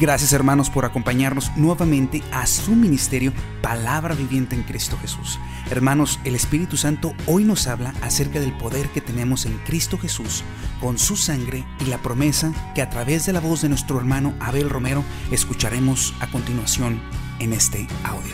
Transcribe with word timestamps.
Gracias 0.00 0.32
hermanos 0.32 0.70
por 0.70 0.86
acompañarnos 0.86 1.54
nuevamente 1.58 2.22
a 2.32 2.46
su 2.46 2.74
ministerio 2.74 3.34
Palabra 3.60 4.14
Viviente 4.14 4.56
en 4.56 4.62
Cristo 4.62 4.96
Jesús. 4.98 5.38
Hermanos, 5.70 6.18
el 6.24 6.34
Espíritu 6.34 6.78
Santo 6.78 7.12
hoy 7.26 7.44
nos 7.44 7.66
habla 7.66 7.92
acerca 8.00 8.40
del 8.40 8.56
poder 8.56 8.88
que 8.88 9.02
tenemos 9.02 9.44
en 9.44 9.58
Cristo 9.58 9.98
Jesús 9.98 10.42
con 10.80 10.98
su 10.98 11.16
sangre 11.16 11.66
y 11.80 11.84
la 11.84 11.98
promesa 11.98 12.50
que 12.74 12.80
a 12.80 12.88
través 12.88 13.26
de 13.26 13.34
la 13.34 13.40
voz 13.40 13.60
de 13.60 13.68
nuestro 13.68 13.98
hermano 13.98 14.32
Abel 14.40 14.70
Romero 14.70 15.04
escucharemos 15.30 16.14
a 16.20 16.28
continuación 16.28 17.02
en 17.38 17.52
este 17.52 17.86
audio. 18.02 18.32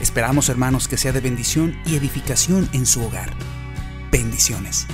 Esperamos 0.00 0.48
hermanos 0.48 0.88
que 0.88 0.96
sea 0.96 1.12
de 1.12 1.20
bendición 1.20 1.78
y 1.84 1.96
edificación 1.96 2.66
en 2.72 2.86
su 2.86 3.04
hogar. 3.04 3.34
Bendiciones. 4.10 4.86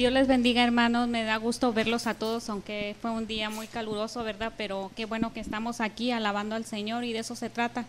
Dios 0.00 0.14
les 0.14 0.26
bendiga, 0.26 0.64
hermanos. 0.64 1.08
Me 1.08 1.24
da 1.24 1.36
gusto 1.36 1.74
verlos 1.74 2.06
a 2.06 2.14
todos, 2.14 2.48
aunque 2.48 2.96
fue 3.02 3.10
un 3.10 3.26
día 3.26 3.50
muy 3.50 3.66
caluroso, 3.66 4.24
¿verdad? 4.24 4.50
Pero 4.56 4.90
qué 4.96 5.04
bueno 5.04 5.34
que 5.34 5.40
estamos 5.40 5.82
aquí 5.82 6.10
alabando 6.10 6.54
al 6.54 6.64
Señor 6.64 7.04
y 7.04 7.12
de 7.12 7.18
eso 7.18 7.36
se 7.36 7.50
trata. 7.50 7.84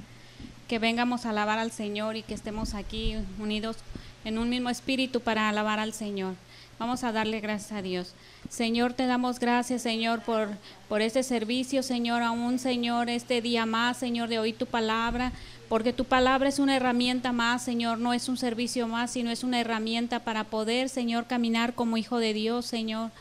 Que 0.68 0.78
vengamos 0.78 1.26
a 1.26 1.30
alabar 1.30 1.58
al 1.58 1.72
Señor 1.72 2.18
y 2.18 2.24
que 2.24 2.34
estemos 2.34 2.74
aquí 2.74 3.16
unidos 3.40 3.78
en 4.26 4.40
un 4.40 4.50
mismo 4.50 4.70
espíritu 4.70 5.22
para 5.22 5.48
alabar 5.48 5.80
al 5.80 5.94
Señor. 5.94 6.34
Vamos 6.80 7.06
a 7.06 7.14
darle 7.14 7.40
gracias 7.40 7.72
a 7.72 7.82
Dios. 7.82 8.14
Señor, 8.50 8.92
te 8.92 9.06
damos 9.06 9.40
gracias, 9.40 9.82
Señor, 9.82 10.22
por, 10.22 10.50
por 10.90 11.02
este 11.02 11.24
servicio, 11.24 11.82
Señor, 11.82 12.24
aún, 12.24 12.60
Señor, 12.60 13.08
este 13.08 13.42
día 13.42 13.66
más, 13.66 13.96
Señor, 13.96 14.28
de 14.28 14.38
oír 14.38 14.58
tu 14.58 14.66
palabra, 14.66 15.32
porque 15.72 15.94
tu 15.94 16.04
palabra 16.04 16.50
es 16.50 16.60
una 16.60 16.76
herramienta 16.76 17.32
más, 17.32 17.64
Señor, 17.64 17.98
no 17.98 18.12
es 18.12 18.28
un 18.28 18.36
servicio 18.36 18.90
más, 18.90 19.12
sino 19.12 19.32
es 19.32 19.42
una 19.42 19.62
herramienta 19.62 20.20
para 20.20 20.44
poder, 20.44 20.90
Señor, 20.90 21.28
caminar 21.28 21.76
como 21.76 21.96
hijo 21.96 22.18
de 22.18 22.34
Dios, 22.34 22.66
Señor. 22.66 23.12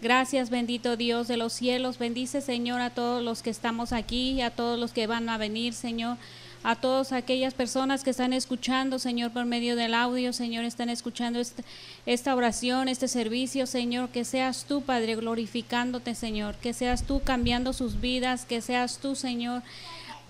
Gracias, 0.00 0.48
bendito 0.48 0.96
Dios 0.96 1.26
de 1.26 1.36
los 1.36 1.52
cielos. 1.52 1.98
Bendice, 1.98 2.42
Señor, 2.42 2.80
a 2.80 2.90
todos 2.90 3.24
los 3.24 3.42
que 3.42 3.50
estamos 3.50 3.92
aquí, 3.92 4.40
a 4.40 4.50
todos 4.50 4.78
los 4.78 4.92
que 4.92 5.08
van 5.08 5.28
a 5.28 5.36
venir, 5.36 5.72
Señor 5.74 6.16
a 6.62 6.74
todas 6.74 7.12
aquellas 7.12 7.54
personas 7.54 8.02
que 8.02 8.10
están 8.10 8.32
escuchando, 8.32 8.98
Señor, 8.98 9.30
por 9.30 9.44
medio 9.44 9.76
del 9.76 9.94
audio, 9.94 10.32
Señor, 10.32 10.64
están 10.64 10.88
escuchando 10.90 11.38
esta, 11.38 11.62
esta, 12.06 12.34
oración, 12.34 12.88
este 12.88 13.06
servicio, 13.06 13.68
Señor, 13.68 14.08
que 14.08 14.24
seas 14.24 14.64
tú, 14.64 14.82
Padre, 14.82 15.14
glorificándote, 15.14 16.16
Señor, 16.16 16.56
que 16.56 16.72
seas 16.72 17.04
tú 17.04 17.20
cambiando 17.22 17.72
sus 17.72 18.00
vidas, 18.00 18.46
que 18.46 18.60
seas 18.60 18.98
tú, 18.98 19.14
Señor, 19.14 19.62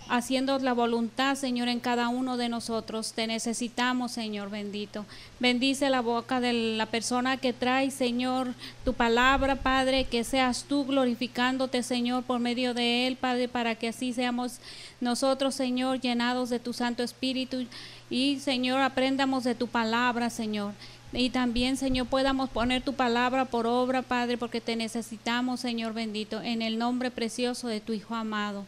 haciendo 0.08 0.58
la 0.58 0.72
voluntad, 0.72 1.34
Señor, 1.34 1.68
en 1.68 1.80
cada 1.80 2.08
uno 2.08 2.36
de 2.36 2.48
nosotros. 2.48 3.12
Te 3.12 3.26
necesitamos, 3.26 4.12
Señor 4.12 4.50
bendito. 4.50 5.04
Bendice 5.40 5.90
la 5.90 6.00
boca 6.00 6.40
de 6.40 6.52
la 6.52 6.86
persona 6.86 7.36
que 7.36 7.52
trae, 7.52 7.90
Señor, 7.90 8.54
tu 8.84 8.92
palabra, 8.94 9.56
Padre, 9.56 10.04
que 10.04 10.24
seas 10.24 10.64
tú 10.64 10.84
glorificándote, 10.84 11.82
Señor, 11.82 12.24
por 12.24 12.40
medio 12.40 12.74
de 12.74 13.06
él, 13.06 13.16
Padre, 13.16 13.48
para 13.48 13.74
que 13.74 13.88
así 13.88 14.12
seamos 14.12 14.58
nosotros, 15.00 15.54
Señor, 15.54 16.00
llenados 16.00 16.50
de 16.50 16.58
tu 16.58 16.72
Santo 16.72 17.02
Espíritu 17.02 17.66
y, 18.10 18.38
Señor, 18.40 18.80
aprendamos 18.80 19.44
de 19.44 19.54
tu 19.54 19.66
palabra, 19.66 20.30
Señor. 20.30 20.72
Y 21.12 21.30
también, 21.30 21.76
Señor, 21.76 22.08
podamos 22.08 22.50
poner 22.50 22.82
tu 22.82 22.92
palabra 22.92 23.44
por 23.44 23.66
obra, 23.66 24.02
Padre, 24.02 24.36
porque 24.36 24.60
te 24.60 24.76
necesitamos, 24.76 25.60
Señor 25.60 25.94
bendito, 25.94 26.42
en 26.42 26.62
el 26.62 26.78
nombre 26.78 27.10
precioso 27.10 27.68
de 27.68 27.80
tu 27.80 27.92
Hijo 27.92 28.14
amado. 28.14 28.64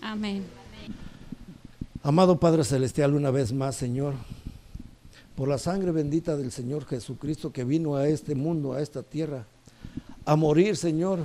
Amén. 0.00 0.61
Amado 2.04 2.40
Padre 2.40 2.64
Celestial, 2.64 3.14
una 3.14 3.30
vez 3.30 3.52
más, 3.52 3.76
Señor, 3.76 4.14
por 5.36 5.46
la 5.46 5.56
sangre 5.56 5.92
bendita 5.92 6.36
del 6.36 6.50
Señor 6.50 6.84
Jesucristo 6.84 7.52
que 7.52 7.62
vino 7.62 7.94
a 7.94 8.08
este 8.08 8.34
mundo, 8.34 8.72
a 8.72 8.82
esta 8.82 9.04
tierra, 9.04 9.46
a 10.24 10.34
morir, 10.34 10.76
Señor, 10.76 11.20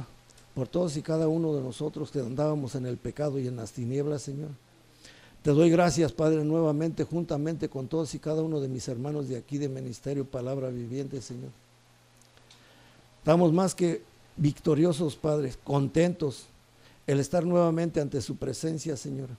por 0.54 0.68
todos 0.68 0.96
y 0.96 1.02
cada 1.02 1.28
uno 1.30 1.56
de 1.56 1.62
nosotros 1.62 2.12
que 2.12 2.20
andábamos 2.20 2.76
en 2.76 2.86
el 2.86 2.98
pecado 2.98 3.40
y 3.40 3.48
en 3.48 3.56
las 3.56 3.72
tinieblas, 3.72 4.22
Señor. 4.22 4.50
Te 5.42 5.50
doy 5.50 5.72
gracias, 5.72 6.12
Padre, 6.12 6.44
nuevamente, 6.44 7.04
juntamente 7.04 7.70
con 7.70 7.88
todos 7.88 8.14
y 8.14 8.20
cada 8.20 8.44
uno 8.44 8.60
de 8.60 8.68
mis 8.68 8.88
hermanos 8.88 9.28
de 9.28 9.38
aquí 9.38 9.58
de 9.58 9.70
Ministerio 9.70 10.26
Palabra 10.26 10.70
Viviente, 10.70 11.24
Señor. 11.24 11.50
Estamos 13.18 13.52
más 13.52 13.74
que 13.74 14.04
victoriosos, 14.36 15.16
Padre, 15.16 15.56
contentos 15.64 16.46
el 17.08 17.20
estar 17.20 17.44
nuevamente 17.44 18.00
ante 18.00 18.22
su 18.22 18.36
presencia, 18.36 18.96
Señor 18.96 19.30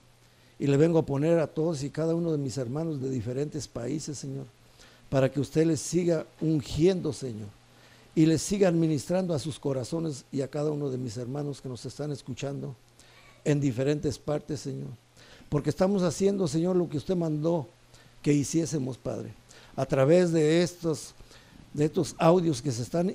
y 0.58 0.66
le 0.66 0.76
vengo 0.76 0.98
a 0.98 1.06
poner 1.06 1.38
a 1.38 1.46
todos 1.46 1.82
y 1.82 1.90
cada 1.90 2.14
uno 2.14 2.32
de 2.32 2.38
mis 2.38 2.58
hermanos 2.58 3.00
de 3.00 3.10
diferentes 3.10 3.68
países, 3.68 4.18
Señor, 4.18 4.46
para 5.08 5.30
que 5.30 5.40
usted 5.40 5.66
les 5.66 5.80
siga 5.80 6.26
ungiendo, 6.40 7.12
Señor, 7.12 7.48
y 8.14 8.26
les 8.26 8.42
siga 8.42 8.68
administrando 8.68 9.34
a 9.34 9.38
sus 9.38 9.58
corazones 9.58 10.24
y 10.32 10.40
a 10.40 10.48
cada 10.48 10.70
uno 10.70 10.90
de 10.90 10.98
mis 10.98 11.16
hermanos 11.16 11.60
que 11.60 11.68
nos 11.68 11.84
están 11.86 12.10
escuchando 12.10 12.74
en 13.44 13.60
diferentes 13.60 14.18
partes, 14.18 14.60
Señor. 14.60 14.90
Porque 15.48 15.70
estamos 15.70 16.02
haciendo, 16.02 16.48
Señor, 16.48 16.76
lo 16.76 16.88
que 16.88 16.96
usted 16.96 17.16
mandó 17.16 17.68
que 18.20 18.32
hiciésemos, 18.32 18.98
Padre, 18.98 19.32
a 19.76 19.86
través 19.86 20.32
de 20.32 20.62
estos, 20.62 21.14
de 21.72 21.84
estos 21.84 22.16
audios 22.18 22.60
que 22.60 22.72
se 22.72 22.82
están 22.82 23.14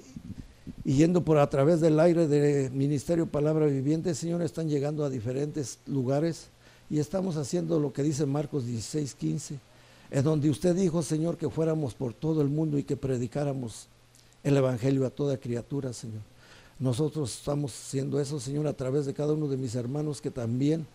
yendo 0.86 1.24
por 1.24 1.38
a 1.38 1.50
través 1.50 1.82
del 1.82 2.00
aire 2.00 2.28
de 2.28 2.70
Ministerio 2.70 3.26
Palabra 3.26 3.66
Viviente, 3.66 4.16
Señor, 4.16 4.42
están 4.42 4.70
llegando 4.70 5.04
a 5.04 5.10
diferentes 5.10 5.80
lugares 5.86 6.48
y 6.94 7.00
estamos 7.00 7.38
haciendo 7.38 7.80
lo 7.80 7.92
que 7.92 8.04
dice 8.04 8.24
Marcos 8.28 8.68
16, 8.68 9.16
15, 9.16 9.60
en 10.12 10.24
donde 10.24 10.48
usted 10.48 10.76
dijo, 10.76 11.02
Señor, 11.02 11.38
que 11.38 11.50
fuéramos 11.50 11.96
por 11.96 12.14
todo 12.14 12.44
el 12.44 12.50
mundo 12.50 12.78
y 12.78 12.84
que 12.84 12.96
predicáramos 12.96 13.88
el 14.44 14.58
Evangelio 14.58 15.04
a 15.08 15.10
toda 15.10 15.38
criatura, 15.38 15.92
Señor. 15.92 16.22
Nosotros 16.78 17.36
estamos 17.36 17.74
haciendo 17.74 18.20
eso, 18.20 18.40
Señor, 18.40 18.68
a 18.68 18.74
través 18.74 19.08
de 19.08 19.14
cada 19.16 19.34
uno 19.34 19.48
de 19.48 19.58
mis 19.58 19.74
hermanos 19.74 20.22
que 20.22 20.30
también 20.30 20.86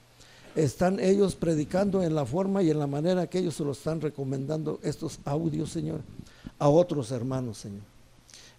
están 0.55 1.01
ellos 1.01 1.35
predicando 1.35 2.01
en 2.05 2.15
la 2.15 2.25
forma 2.25 2.63
y 2.63 2.71
en 2.71 2.79
la 2.79 2.87
manera 2.87 3.27
que 3.27 3.41
ellos 3.41 3.57
se 3.57 3.65
lo 3.65 3.73
están 3.73 4.01
recomendando 4.01 4.79
estos 4.85 5.19
audios, 5.25 5.71
Señor, 5.71 6.03
a 6.61 6.69
otros 6.69 7.11
hermanos, 7.11 7.59
Señor. 7.59 7.83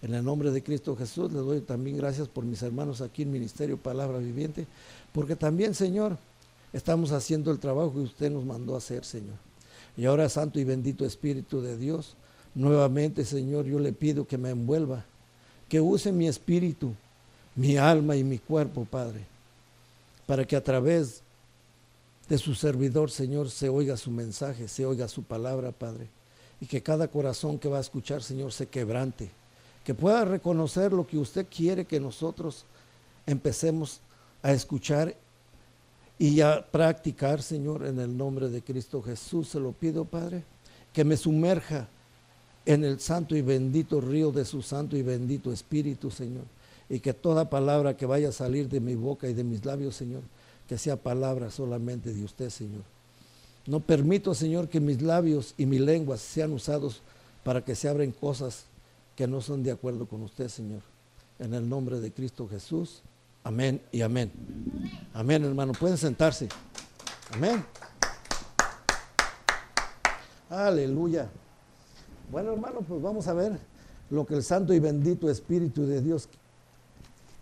En 0.02 0.14
el 0.14 0.26
nombre 0.26 0.52
de 0.52 0.62
Cristo 0.62 0.94
Jesús 0.94 1.32
le 1.32 1.40
doy 1.40 1.62
también 1.62 1.96
gracias 1.96 2.28
por 2.28 2.44
mis 2.44 2.62
hermanos 2.64 3.00
aquí 3.00 3.22
en 3.22 3.32
Ministerio 3.32 3.78
Palabra 3.78 4.18
Viviente, 4.18 4.68
porque 5.14 5.38
también, 5.38 5.74
Señor, 5.74 6.18
Estamos 6.72 7.12
haciendo 7.12 7.52
el 7.52 7.59
trabajo 7.59 7.94
que 7.94 8.00
usted 8.00 8.31
nos 8.31 8.46
mandó 8.46 8.75
hacer, 8.75 9.03
Señor. 9.03 9.38
Y 9.97 10.06
ahora, 10.06 10.30
Santo 10.30 10.59
y 10.59 10.63
bendito 10.63 11.06
Espíritu 11.06 11.62
de 11.62 11.78
Dios, 11.78 12.16
nuevamente, 12.53 13.25
Señor, 13.25 13.66
yo 13.66 13.80
le 13.80 13.91
pido 13.91 14.28
que 14.28 14.38
me 14.38 14.52
envuelva, 14.52 15.06
que 15.68 15.81
use 15.81 16.12
mi 16.12 16.28
espíritu, 16.28 16.94
mi 17.56 17.78
alma 17.78 18.16
y 18.16 18.24
mi 18.24 18.38
cuerpo, 18.38 18.85
Padre, 18.85 19.25
para 20.25 20.46
que 20.46 20.56
a 20.56 20.63
través 20.63 21.22
de 22.28 22.38
su 22.38 22.53
servidor, 22.53 23.09
Señor, 23.09 23.50
se 23.50 23.69
oiga 23.69 23.97
su 23.97 24.12
mensaje, 24.12 24.68
se 24.68 24.85
oiga 24.85 25.08
su 25.08 25.24
palabra, 25.24 25.72
Padre, 25.72 26.08
y 26.62 26.68
que 26.68 26.84
cada 26.84 27.08
corazón 27.08 27.58
que 27.58 27.69
va 27.69 27.79
a 27.79 27.81
escuchar, 27.81 28.22
Señor, 28.22 28.52
se 28.52 28.68
quebrante, 28.68 29.31
que 29.84 29.96
pueda 29.96 30.24
reconocer 30.25 30.94
lo 30.94 31.08
que 31.08 31.18
usted 31.18 31.47
quiere 31.50 31.85
que 31.85 32.00
nosotros 32.00 32.66
empecemos 33.25 34.02
a 34.44 34.52
escuchar 34.52 35.16
y 36.19 36.41
a 36.41 36.68
practicar, 36.69 37.41
Señor, 37.41 37.85
en 37.85 37.97
el 37.97 38.16
nombre 38.16 38.50
de 38.50 38.62
Cristo 38.62 39.02
Jesús. 39.02 39.47
Se 39.47 39.59
lo 39.59 39.72
pido, 39.72 40.03
Padre, 40.03 40.44
que 40.91 41.05
me 41.05 41.16
sumerja 41.16 41.88
en 42.66 42.84
el 42.84 42.99
santo 42.99 43.38
y 43.38 43.41
bendito 43.41 44.02
río 44.02 44.29
de 44.32 44.44
su 44.44 44.61
santo 44.61 44.97
y 44.97 45.02
bendito 45.02 45.52
Espíritu, 45.52 46.11
Señor. 46.11 46.44
Y 46.90 46.99
que 46.99 47.14
toda 47.14 47.49
palabra 47.49 47.96
que 47.96 48.05
vaya 48.05 48.29
a 48.29 48.34
salir 48.34 48.67
de 48.67 48.82
mi 48.82 48.96
boca 48.96 49.29
y 49.29 49.34
de 49.34 49.46
mis 49.46 49.64
labios, 49.64 49.96
Señor, 49.96 50.22
que 50.67 50.78
sea 50.78 50.97
palabra 50.97 51.49
solamente 51.52 52.14
de 52.14 52.26
usted, 52.26 52.49
Señor. 52.49 52.84
No 53.66 53.79
permito, 53.79 54.34
Señor, 54.35 54.67
que 54.67 54.82
mis 54.82 55.02
labios 55.02 55.53
y 55.58 55.66
mi 55.66 55.79
lengua 55.79 56.17
sean 56.17 56.52
usados 56.52 57.02
para 57.46 57.64
que 57.64 57.76
se 57.76 57.88
abren 57.88 58.11
cosas 58.11 58.66
que 59.16 59.26
no 59.26 59.40
son 59.40 59.64
de 59.64 59.72
acuerdo 59.72 60.05
con 60.05 60.22
usted, 60.23 60.49
Señor. 60.49 60.82
En 61.40 61.53
el 61.53 61.70
nombre 61.70 62.02
de 62.02 62.11
Cristo 62.11 62.47
Jesús. 62.49 63.03
Amén 63.44 63.82
y 63.91 64.02
amén. 64.02 64.32
Amén, 65.14 65.44
hermano. 65.44 65.74
Pueden 65.74 65.97
sentarse. 65.97 66.50
Amén. 67.34 67.64
Aleluya. 70.50 71.30
Bueno, 72.32 72.53
hermano, 72.53 72.82
pues 72.82 73.02
vamos 73.02 73.28
a 73.28 73.34
ver 73.34 73.59
lo 74.09 74.26
que 74.26 74.36
el 74.36 74.44
Santo 74.44 74.74
y 74.74 74.80
bendito 74.80 75.30
Espíritu 75.30 75.86
de 75.86 76.02
Dios 76.02 76.28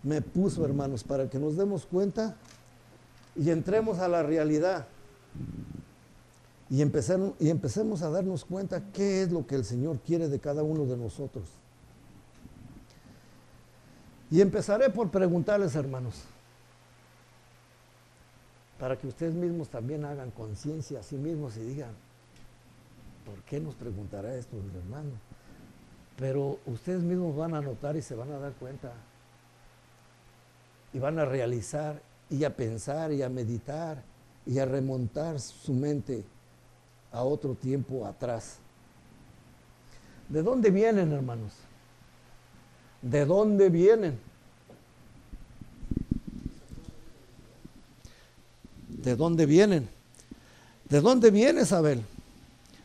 me 0.02 0.22
puso, 0.22 0.64
hermanos, 0.64 1.04
para 1.04 1.28
que 1.28 1.38
nos 1.38 1.56
demos 1.56 1.86
cuenta 1.86 2.36
y 3.34 3.50
entremos 3.50 3.98
a 3.98 4.08
la 4.08 4.22
realidad 4.22 4.86
y 6.70 6.82
empecemos, 6.82 7.32
y 7.40 7.48
empecemos 7.50 8.02
a 8.02 8.10
darnos 8.10 8.44
cuenta 8.44 8.82
qué 8.92 9.22
es 9.22 9.32
lo 9.32 9.46
que 9.46 9.54
el 9.54 9.64
Señor 9.64 9.98
quiere 10.04 10.28
de 10.28 10.38
cada 10.38 10.62
uno 10.62 10.84
de 10.84 10.96
nosotros. 10.96 11.48
Y 14.30 14.40
empezaré 14.40 14.90
por 14.90 15.10
preguntarles, 15.10 15.74
hermanos, 15.74 16.24
para 18.78 18.96
que 18.96 19.06
ustedes 19.06 19.34
mismos 19.34 19.68
también 19.68 20.04
hagan 20.04 20.30
conciencia 20.30 21.00
a 21.00 21.02
sí 21.02 21.16
mismos 21.16 21.56
y 21.56 21.60
digan, 21.60 21.92
¿por 23.24 23.42
qué 23.44 23.58
nos 23.58 23.74
preguntará 23.74 24.34
esto 24.34 24.56
el 24.56 24.76
hermano? 24.76 25.10
Pero 26.16 26.58
ustedes 26.66 27.02
mismos 27.02 27.36
van 27.36 27.54
a 27.54 27.60
notar 27.60 27.96
y 27.96 28.02
se 28.02 28.14
van 28.14 28.30
a 28.32 28.38
dar 28.38 28.52
cuenta 28.52 28.92
y 30.92 30.98
van 30.98 31.18
a 31.18 31.24
realizar 31.24 32.00
y 32.30 32.44
a 32.44 32.54
pensar 32.54 33.12
y 33.12 33.22
a 33.22 33.28
meditar 33.28 34.02
y 34.46 34.58
a 34.58 34.64
remontar 34.64 35.40
su 35.40 35.72
mente 35.72 36.24
a 37.12 37.22
otro 37.22 37.54
tiempo 37.54 38.06
atrás. 38.06 38.58
¿De 40.28 40.42
dónde 40.42 40.70
vienen, 40.70 41.12
hermanos? 41.12 41.67
¿De 43.02 43.24
dónde 43.24 43.68
vienen? 43.68 44.18
¿De 48.88 49.14
dónde 49.14 49.46
vienen? 49.46 49.88
¿De 50.88 51.00
dónde 51.00 51.30
vienes, 51.30 51.72
Abel? 51.72 52.02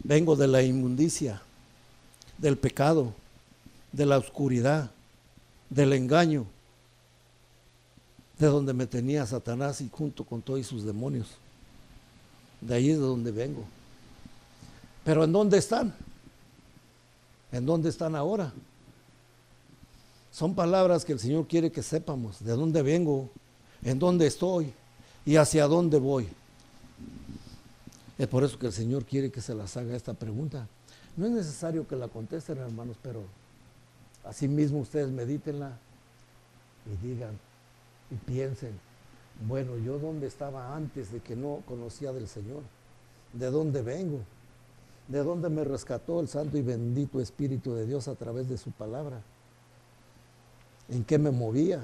Vengo 0.03 0.35
de 0.35 0.47
la 0.47 0.61
inmundicia, 0.61 1.41
del 2.37 2.57
pecado, 2.57 3.13
de 3.91 4.05
la 4.05 4.17
oscuridad, 4.17 4.91
del 5.69 5.93
engaño, 5.93 6.45
de 8.37 8.47
donde 8.47 8.73
me 8.73 8.85
tenía 8.85 9.25
Satanás 9.25 9.81
y 9.81 9.89
junto 9.89 10.23
con 10.23 10.41
todos 10.41 10.65
sus 10.67 10.83
demonios. 10.83 11.27
De 12.61 12.75
ahí 12.75 12.89
es 12.91 12.97
de 12.97 13.03
donde 13.03 13.31
vengo. 13.31 13.63
Pero 15.03 15.23
¿en 15.23 15.31
dónde 15.31 15.57
están? 15.57 15.93
¿En 17.51 17.65
dónde 17.65 17.89
están 17.89 18.15
ahora? 18.15 18.53
Son 20.33 20.55
palabras 20.55 21.05
que 21.05 21.13
el 21.13 21.19
Señor 21.19 21.47
quiere 21.47 21.71
que 21.71 21.83
sepamos. 21.83 22.43
¿De 22.43 22.53
dónde 22.53 22.81
vengo? 22.81 23.29
¿En 23.83 23.99
dónde 23.99 24.25
estoy? 24.25 24.73
¿Y 25.27 25.35
hacia 25.35 25.67
dónde 25.67 25.99
voy? 25.99 26.27
Es 28.17 28.27
por 28.27 28.43
eso 28.43 28.57
que 28.57 28.65
el 28.65 28.73
Señor 28.73 29.05
quiere 29.05 29.31
que 29.31 29.41
se 29.41 29.53
las 29.53 29.77
haga 29.77 29.95
esta 29.95 30.15
pregunta. 30.15 30.67
No 31.15 31.27
es 31.27 31.31
necesario 31.33 31.87
que 31.87 31.95
la 31.95 32.07
contesten, 32.07 32.57
hermanos, 32.57 32.97
pero 33.03 33.21
así 34.23 34.47
mismo 34.47 34.79
ustedes 34.79 35.11
medítenla 35.11 35.77
y 36.87 37.07
digan 37.07 37.37
y 38.09 38.15
piensen, 38.15 38.71
bueno, 39.47 39.77
yo 39.77 39.99
dónde 39.99 40.25
estaba 40.25 40.75
antes 40.75 41.11
de 41.11 41.19
que 41.19 41.35
no 41.35 41.59
conocía 41.67 42.11
del 42.11 42.27
Señor, 42.27 42.63
de 43.33 43.51
dónde 43.51 43.83
vengo, 43.83 44.21
de 45.07 45.19
dónde 45.19 45.49
me 45.49 45.63
rescató 45.63 46.21
el 46.21 46.27
Santo 46.27 46.57
y 46.57 46.63
bendito 46.63 47.21
Espíritu 47.21 47.75
de 47.75 47.85
Dios 47.85 48.07
a 48.07 48.15
través 48.15 48.49
de 48.49 48.57
su 48.57 48.71
palabra, 48.71 49.21
en 50.89 51.03
qué 51.03 51.17
me 51.17 51.31
movía, 51.31 51.81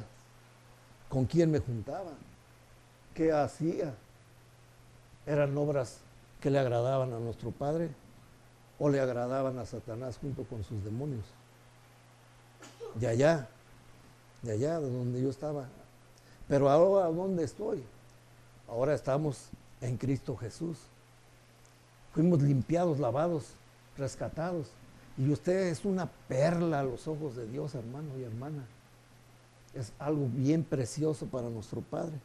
con 1.07 1.25
quién 1.25 1.51
me 1.51 1.60
juntaba, 1.60 2.12
qué 3.13 3.31
hacía. 3.31 3.94
¿Eran 5.25 5.57
obras 5.57 5.98
que 6.42 6.50
le 6.50 6.60
agradaban 6.60 7.13
a 7.13 7.19
nuestro 7.19 7.51
Padre 7.51 7.90
o 8.80 8.90
le 8.90 9.00
agradaban 9.00 9.57
a 9.60 9.66
Satanás 9.66 10.18
junto 10.19 10.44
con 10.44 10.63
sus 10.63 10.84
demonios? 10.84 11.25
De 12.96 13.07
allá, 13.07 13.48
de 14.42 14.54
allá 14.54 14.80
de 14.80 14.90
donde 14.90 15.22
yo 15.22 15.30
estaba. 15.30 15.68
Pero 16.48 16.69
ahora, 16.69 17.07
¿dónde 17.07 17.44
estoy? 17.44 17.84
Ahora 18.68 18.94
estamos 18.94 19.50
en 19.81 19.98
Cristo 19.98 20.36
Jesús. 20.36 20.78
Fuimos 22.13 22.42
limpiados, 22.42 23.00
lavados, 23.00 23.54
rescatados. 23.98 24.68
Y 25.18 25.31
usted 25.31 25.68
es 25.68 25.86
una 25.86 26.07
perla 26.28 26.80
a 26.80 26.84
los 26.84 27.07
ojos 27.07 27.36
de 27.36 27.48
Dios, 27.48 27.75
hermano 27.75 28.18
y 28.18 28.24
hermana. 28.24 28.66
Es 29.74 29.94
algo 30.00 30.27
bien 30.31 30.63
precioso 30.63 31.25
para 31.25 31.50
nuestro 31.50 31.81
Padre. 31.81 32.16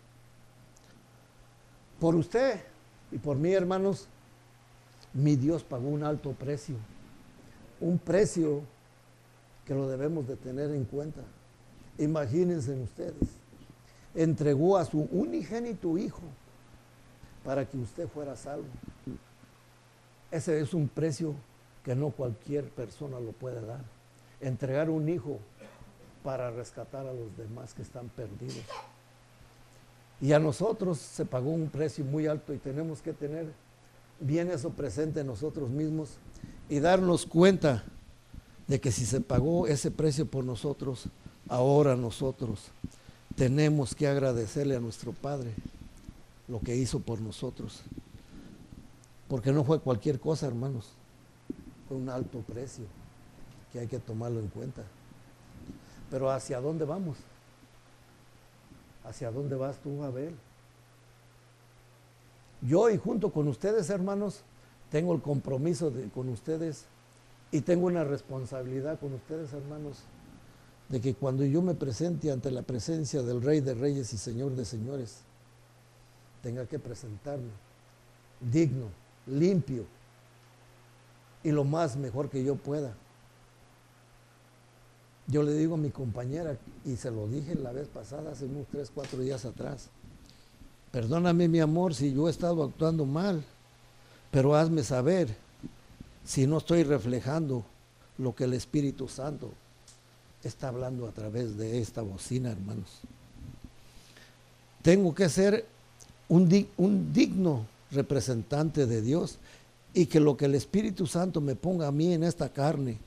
Por 2.01 2.15
usted 2.15 2.61
y 3.13 3.19
por 3.19 3.37
mí, 3.37 3.53
hermanos, 3.53 4.09
mi 5.13 5.37
Dios 5.37 5.63
pagó 5.63 5.89
un 5.89 6.03
alto 6.03 6.33
precio. 6.33 6.77
Un 7.81 7.99
precio 7.99 8.63
que 9.65 9.75
lo 9.75 9.89
debemos 9.89 10.27
de 10.27 10.37
tener 10.37 10.71
en 10.71 10.85
cuenta. 10.85 11.23
Imagínense 11.99 12.73
ustedes. 12.73 13.29
Entregó 14.15 14.77
a 14.77 14.85
su 14.85 15.09
unigénito 15.11 15.97
Hijo 15.99 16.23
para 17.45 17.69
que 17.69 17.77
usted 17.77 18.09
fuera 18.09 18.37
salvo. 18.37 18.67
Ese 20.31 20.61
es 20.61 20.75
un 20.75 20.89
precio 20.89 21.35
que 21.85 21.95
no 21.95 22.11
cualquier 22.11 22.69
persona 22.71 23.21
lo 23.21 23.33
puede 23.33 23.65
dar. 23.65 23.85
Entregar 24.41 24.91
un 24.91 25.09
hijo 25.09 25.39
para 26.25 26.51
rescatar 26.51 27.07
a 27.07 27.13
los 27.13 27.37
demás 27.37 27.75
que 27.75 27.83
están 27.83 28.09
perdidos. 28.09 28.65
Y 30.21 30.33
a 30.33 30.39
nosotros 30.39 30.99
se 30.99 31.27
pagó 31.27 31.51
un 31.51 31.69
precio 31.69 32.03
muy 32.05 32.27
alto 32.27 32.55
y 32.55 32.59
tenemos 32.59 33.03
que 33.03 33.13
tener 33.13 33.53
bien 34.19 34.51
eso 34.51 34.71
presente 34.71 35.21
en 35.21 35.27
nosotros 35.27 35.69
mismos 35.69 36.17
y 36.71 36.81
darnos 36.81 37.27
cuenta 37.27 37.85
de 38.67 38.81
que 38.81 38.91
si 38.91 39.05
se 39.05 39.21
pagó 39.21 39.67
ese 39.67 39.91
precio 39.91 40.25
por 40.25 40.45
nosotros, 40.45 41.09
ahora 41.47 41.95
nosotros 41.95 42.71
tenemos 43.37 43.95
que 43.95 44.09
agradecerle 44.09 44.77
a 44.77 44.81
nuestro 44.81 45.13
Padre 45.13 45.53
lo 46.49 46.61
que 46.61 46.75
hizo 46.75 47.01
por 47.01 47.21
nosotros. 47.21 47.83
Porque 49.29 49.53
no 49.53 49.63
fue 49.63 49.81
cualquier 49.81 50.19
cosa, 50.21 50.47
hermanos. 50.47 50.89
Fue 51.87 51.99
un 51.99 52.09
alto 52.09 52.39
precio 52.41 52.85
que 53.73 53.81
hay 53.81 53.87
que 53.89 53.99
tomarlo 53.99 54.41
en 54.41 54.49
cuenta. 54.49 54.85
Pero 56.15 56.31
¿hacia 56.31 56.61
dónde 56.61 56.85
vamos? 56.85 57.17
¿Hacia 59.03 59.33
dónde 59.33 59.57
vas 59.57 59.79
tú, 59.79 60.01
Abel? 60.05 60.33
Yo 62.63 62.89
y 62.89 62.97
junto 62.99 63.33
con 63.33 63.49
ustedes, 63.49 63.91
hermanos, 63.91 64.43
tengo 64.93 65.13
el 65.13 65.21
compromiso 65.21 65.91
de, 65.91 66.09
con 66.11 66.29
ustedes 66.29 66.85
y 67.51 67.63
tengo 67.63 67.89
una 67.89 68.05
responsabilidad 68.05 69.01
con 69.01 69.15
ustedes, 69.15 69.53
hermanos, 69.55 70.05
de 70.89 71.01
que 71.01 71.15
cuando 71.15 71.45
yo 71.45 71.63
me 71.63 71.75
presente 71.75 72.31
ante 72.31 72.53
la 72.53 72.63
presencia 72.63 73.21
del 73.23 73.43
Rey 73.43 73.61
de 73.61 73.75
Reyes 73.75 74.13
y 74.13 74.17
Señor 74.17 74.55
de 74.55 74.65
Señores, 74.65 75.23
tenga 76.45 76.65
que 76.65 76.79
presentarme 76.79 77.51
digno, 78.39 78.87
limpio 79.27 79.85
y 81.43 81.51
lo 81.51 81.65
más 81.65 81.97
mejor 81.97 82.31
que 82.31 82.45
yo 82.45 82.55
pueda. 82.55 82.95
Yo 85.27 85.43
le 85.43 85.55
digo 85.55 85.75
a 85.75 85.79
mi 85.79 85.91
compañera, 85.91 86.57
y 86.85 86.97
se 86.97 87.11
lo 87.11 87.27
dije 87.27 87.55
la 87.55 87.73
vez 87.73 87.89
pasada, 87.89 88.33
hace 88.33 88.45
unos 88.45 88.67
tres, 88.71 88.91
cuatro 88.95 89.21
días 89.21 89.45
atrás, 89.45 89.89
perdóname 90.93 91.49
mi 91.49 91.61
amor 91.61 91.95
si 91.95 92.13
yo 92.13 92.29
he 92.29 92.31
estado 92.31 92.63
actuando 92.63 93.07
mal, 93.07 93.43
pero 94.31 94.55
hazme 94.55 94.83
saber 94.83 95.35
si 96.25 96.47
no 96.47 96.59
estoy 96.59 96.83
reflejando 96.83 97.65
lo 98.19 98.35
que 98.35 98.45
el 98.45 98.53
Espíritu 98.53 99.09
Santo 99.09 99.51
está 100.43 100.69
hablando 100.69 101.07
a 101.07 101.13
través 101.13 101.57
de 101.57 101.81
esta 101.81 102.03
bocina, 102.03 102.53
hermanos. 102.53 103.01
Tengo 104.83 105.15
que 105.15 105.29
ser 105.29 105.67
un, 106.29 106.69
un 106.77 107.13
digno 107.13 107.67
representante 107.91 108.87
de 108.87 109.01
Dios 109.01 109.39
y 109.95 110.07
que 110.07 110.21
lo 110.21 110.37
que 110.37 110.45
el 110.45 110.55
Espíritu 110.55 111.07
Santo 111.07 111.41
me 111.41 111.55
ponga 111.55 111.87
a 111.87 111.93
mí 111.93 112.13
en 112.13 112.25
esta 112.25 112.49
carne, 112.49 112.99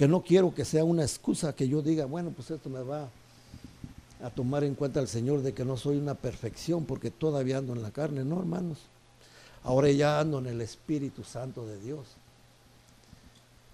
que 0.00 0.08
no 0.08 0.22
quiero 0.22 0.54
que 0.54 0.64
sea 0.64 0.82
una 0.82 1.02
excusa 1.02 1.54
que 1.54 1.68
yo 1.68 1.82
diga, 1.82 2.06
bueno, 2.06 2.30
pues 2.30 2.50
esto 2.50 2.70
me 2.70 2.80
va 2.80 3.10
a 4.24 4.30
tomar 4.30 4.64
en 4.64 4.74
cuenta 4.74 4.98
el 4.98 5.08
Señor 5.08 5.42
de 5.42 5.52
que 5.52 5.62
no 5.62 5.76
soy 5.76 5.98
una 5.98 6.14
perfección 6.14 6.86
porque 6.86 7.10
todavía 7.10 7.58
ando 7.58 7.74
en 7.74 7.82
la 7.82 7.90
carne, 7.90 8.24
no, 8.24 8.38
hermanos. 8.38 8.78
Ahora 9.62 9.90
ya 9.90 10.18
ando 10.18 10.38
en 10.38 10.46
el 10.46 10.62
Espíritu 10.62 11.22
Santo 11.22 11.66
de 11.66 11.78
Dios. 11.80 12.06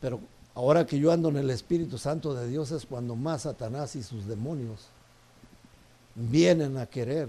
Pero 0.01 0.19
ahora 0.57 0.85
que 0.85 0.99
yo 0.99 1.13
ando 1.13 1.29
en 1.29 1.37
el 1.37 1.49
Espíritu 1.49 1.97
Santo 1.97 2.35
de 2.35 2.49
Dios 2.49 2.73
es 2.73 2.87
cuando 2.87 3.15
más 3.15 3.43
Satanás 3.43 3.95
y 3.95 4.03
sus 4.03 4.27
demonios 4.27 4.87
vienen 6.17 6.77
a 6.77 6.87
querer 6.87 7.29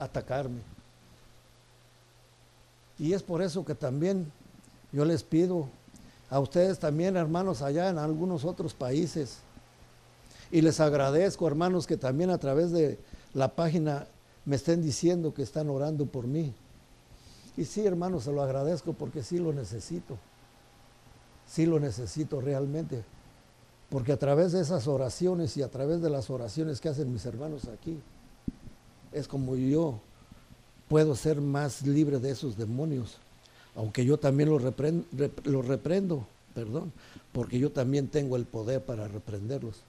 atacarme. 0.00 0.62
Y 2.98 3.12
es 3.12 3.22
por 3.22 3.40
eso 3.40 3.64
que 3.64 3.76
también 3.76 4.32
yo 4.90 5.04
les 5.04 5.22
pido 5.22 5.68
a 6.30 6.38
ustedes 6.38 6.78
también, 6.78 7.16
hermanos, 7.16 7.60
allá 7.60 7.88
en 7.88 7.98
algunos 7.98 8.44
otros 8.44 8.72
países. 8.72 9.38
Y 10.52 10.62
les 10.62 10.78
agradezco, 10.78 11.46
hermanos, 11.46 11.88
que 11.88 11.96
también 11.96 12.30
a 12.30 12.38
través 12.38 12.70
de 12.70 12.98
la 13.34 13.48
página 13.48 14.06
me 14.44 14.56
estén 14.56 14.80
diciendo 14.80 15.34
que 15.34 15.42
están 15.42 15.68
orando 15.68 16.06
por 16.06 16.28
mí. 16.28 16.54
Y 17.56 17.64
sí, 17.64 17.84
hermanos, 17.84 18.24
se 18.24 18.32
lo 18.32 18.42
agradezco 18.42 18.92
porque 18.92 19.24
sí 19.24 19.38
lo 19.38 19.52
necesito. 19.52 20.16
Sí 21.48 21.66
lo 21.66 21.80
necesito 21.80 22.40
realmente. 22.40 23.04
Porque 23.88 24.12
a 24.12 24.16
través 24.16 24.52
de 24.52 24.60
esas 24.60 24.86
oraciones 24.86 25.56
y 25.56 25.62
a 25.62 25.68
través 25.68 26.00
de 26.00 26.10
las 26.10 26.30
oraciones 26.30 26.80
que 26.80 26.88
hacen 26.88 27.12
mis 27.12 27.26
hermanos 27.26 27.64
aquí, 27.64 28.00
es 29.10 29.26
como 29.26 29.56
yo 29.56 29.98
puedo 30.88 31.16
ser 31.16 31.40
más 31.40 31.82
libre 31.82 32.20
de 32.20 32.30
esos 32.30 32.56
demonios 32.56 33.18
aunque 33.76 34.04
yo 34.04 34.18
también 34.18 34.48
lo 34.48 34.58
reprendo, 34.58 35.06
reprendo, 35.62 36.26
perdón, 36.54 36.92
porque 37.32 37.58
yo 37.58 37.70
también 37.70 38.08
tengo 38.08 38.36
el 38.36 38.44
poder 38.44 38.82
para 38.82 39.08
reprenderlos. 39.08 39.82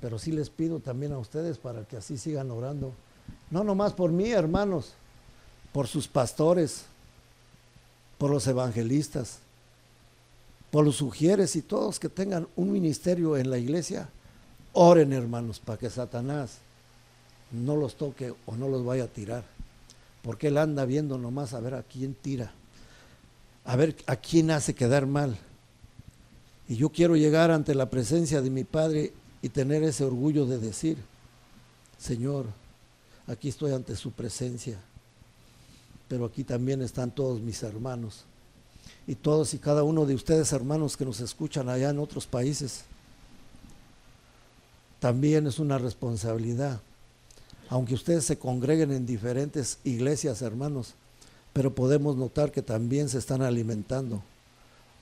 pero 0.00 0.18
sí 0.18 0.32
les 0.32 0.50
pido 0.50 0.80
también 0.80 1.12
a 1.12 1.18
ustedes 1.18 1.56
para 1.56 1.84
que 1.84 1.96
así 1.96 2.18
sigan 2.18 2.50
orando. 2.50 2.92
No 3.50 3.64
nomás 3.64 3.94
por 3.94 4.12
mí, 4.12 4.30
hermanos, 4.30 4.92
por 5.72 5.86
sus 5.86 6.08
pastores, 6.08 6.84
por 8.18 8.30
los 8.30 8.46
evangelistas, 8.46 9.38
por 10.70 10.84
los 10.84 10.96
sugieres 10.96 11.56
y 11.56 11.62
todos 11.62 11.98
que 11.98 12.08
tengan 12.08 12.48
un 12.56 12.72
ministerio 12.72 13.36
en 13.36 13.48
la 13.48 13.58
iglesia. 13.58 14.08
Oren, 14.72 15.12
hermanos, 15.12 15.60
para 15.60 15.78
que 15.78 15.88
Satanás 15.88 16.58
no 17.52 17.76
los 17.76 17.94
toque 17.94 18.34
o 18.44 18.56
no 18.56 18.68
los 18.68 18.84
vaya 18.84 19.04
a 19.04 19.08
tirar. 19.08 19.44
Porque 20.22 20.48
él 20.48 20.58
anda 20.58 20.84
viendo 20.84 21.16
nomás 21.16 21.54
a 21.54 21.60
ver 21.60 21.74
a 21.74 21.82
quién 21.82 22.14
tira, 22.14 22.52
a 23.64 23.76
ver 23.76 23.96
a 24.06 24.16
quién 24.16 24.50
hace 24.50 24.74
quedar 24.74 25.06
mal. 25.06 25.36
Y 26.68 26.76
yo 26.76 26.90
quiero 26.90 27.16
llegar 27.16 27.50
ante 27.50 27.74
la 27.74 27.90
presencia 27.90 28.40
de 28.40 28.50
mi 28.50 28.64
Padre 28.64 29.12
y 29.42 29.48
tener 29.48 29.82
ese 29.82 30.04
orgullo 30.04 30.46
de 30.46 30.58
decir, 30.58 30.98
Señor, 31.98 32.46
aquí 33.26 33.48
estoy 33.48 33.72
ante 33.72 33.96
su 33.96 34.12
presencia, 34.12 34.78
pero 36.08 36.24
aquí 36.26 36.44
también 36.44 36.82
están 36.82 37.10
todos 37.10 37.40
mis 37.40 37.62
hermanos 37.62 38.24
y 39.06 39.14
todos 39.14 39.52
y 39.54 39.58
cada 39.58 39.82
uno 39.82 40.06
de 40.06 40.14
ustedes 40.14 40.52
hermanos 40.52 40.96
que 40.96 41.04
nos 41.04 41.20
escuchan 41.20 41.68
allá 41.68 41.90
en 41.90 41.98
otros 41.98 42.26
países. 42.26 42.84
También 44.98 45.46
es 45.46 45.58
una 45.58 45.76
responsabilidad, 45.76 46.80
aunque 47.68 47.94
ustedes 47.94 48.24
se 48.24 48.38
congreguen 48.38 48.92
en 48.92 49.04
diferentes 49.04 49.78
iglesias, 49.84 50.40
hermanos, 50.40 50.94
pero 51.54 51.72
podemos 51.74 52.16
notar 52.16 52.52
que 52.52 52.60
también 52.60 53.08
se 53.08 53.16
están 53.16 53.40
alimentando 53.40 54.20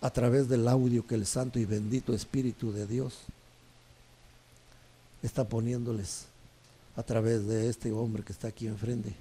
a 0.02 0.10
través 0.10 0.48
del 0.48 0.68
audio 0.68 1.04
que 1.06 1.14
el 1.16 1.26
Santo 1.26 1.58
y 1.58 1.64
bendito 1.64 2.12
Espíritu 2.12 2.72
de 2.72 2.86
Dios 2.86 3.14
está 5.22 5.44
poniéndoles 5.48 6.26
a 6.94 7.02
través 7.02 7.46
de 7.46 7.68
este 7.70 7.90
hombre 7.90 8.22
que 8.22 8.32
está 8.32 8.48
aquí 8.48 8.66
enfrente, 8.66 9.14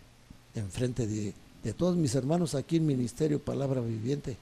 enfrente 0.56 1.08
de, 1.08 1.34
de 1.64 1.74
todos 1.74 1.96
mis 1.96 2.14
hermanos 2.16 2.54
aquí 2.54 2.76
en 2.76 2.86
Ministerio 2.86 3.40
Palabra 3.40 3.80
Viviente. 3.80 4.36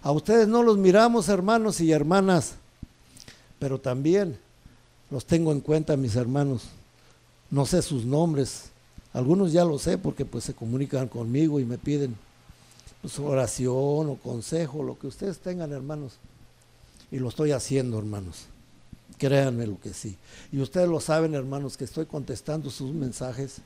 A 0.00 0.12
ustedes 0.12 0.46
no 0.46 0.62
los 0.62 0.78
miramos, 0.78 1.28
hermanos 1.28 1.80
y 1.80 1.90
hermanas, 1.90 2.54
pero 3.58 3.80
también 3.80 4.38
los 5.10 5.26
tengo 5.26 5.50
en 5.50 5.60
cuenta, 5.60 5.96
mis 5.96 6.14
hermanos. 6.14 6.68
No 7.50 7.66
sé 7.66 7.82
sus 7.82 8.04
nombres, 8.04 8.70
algunos 9.12 9.52
ya 9.52 9.64
lo 9.64 9.78
sé 9.78 9.98
porque 9.98 10.24
pues 10.24 10.44
se 10.44 10.54
comunican 10.54 11.08
conmigo 11.08 11.58
y 11.58 11.64
me 11.64 11.78
piden 11.78 12.16
pues, 13.02 13.18
oración 13.18 14.08
o 14.08 14.18
consejo, 14.22 14.82
lo 14.82 14.98
que 14.98 15.06
ustedes 15.06 15.38
tengan, 15.38 15.72
hermanos. 15.72 16.14
Y 17.10 17.18
lo 17.18 17.28
estoy 17.28 17.52
haciendo, 17.52 17.98
hermanos. 17.98 18.46
Créanme 19.18 19.66
lo 19.66 19.80
que 19.80 19.92
sí. 19.92 20.16
Y 20.52 20.60
ustedes 20.60 20.88
lo 20.88 21.00
saben, 21.00 21.34
hermanos, 21.34 21.76
que 21.76 21.84
estoy 21.84 22.06
contestando 22.06 22.70
sus 22.70 22.92
mensajes. 22.92 23.56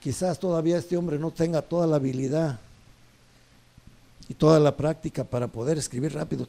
Quizás 0.00 0.38
todavía 0.38 0.78
este 0.78 0.96
hombre 0.96 1.18
no 1.18 1.30
tenga 1.30 1.62
toda 1.62 1.86
la 1.86 1.96
habilidad 1.96 2.58
y 4.28 4.34
toda 4.34 4.58
la 4.58 4.76
práctica 4.76 5.22
para 5.24 5.46
poder 5.46 5.78
escribir 5.78 6.14
rápido 6.14 6.46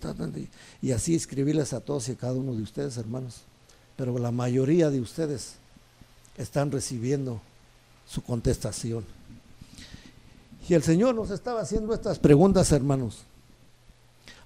y 0.81 0.91
así 0.91 1.15
escribirles 1.15 1.73
a 1.73 1.79
todos 1.79 2.09
y 2.09 2.13
a 2.13 2.15
cada 2.15 2.33
uno 2.33 2.55
de 2.55 2.63
ustedes, 2.63 2.97
hermanos. 2.97 3.41
Pero 3.95 4.17
la 4.17 4.31
mayoría 4.31 4.89
de 4.89 4.99
ustedes 4.99 5.55
están 6.37 6.71
recibiendo 6.71 7.39
su 8.07 8.23
contestación. 8.23 9.05
Y 10.67 10.73
el 10.73 10.83
Señor 10.83 11.15
nos 11.15 11.29
estaba 11.31 11.61
haciendo 11.61 11.93
estas 11.93 12.19
preguntas, 12.19 12.71
hermanos. 12.71 13.19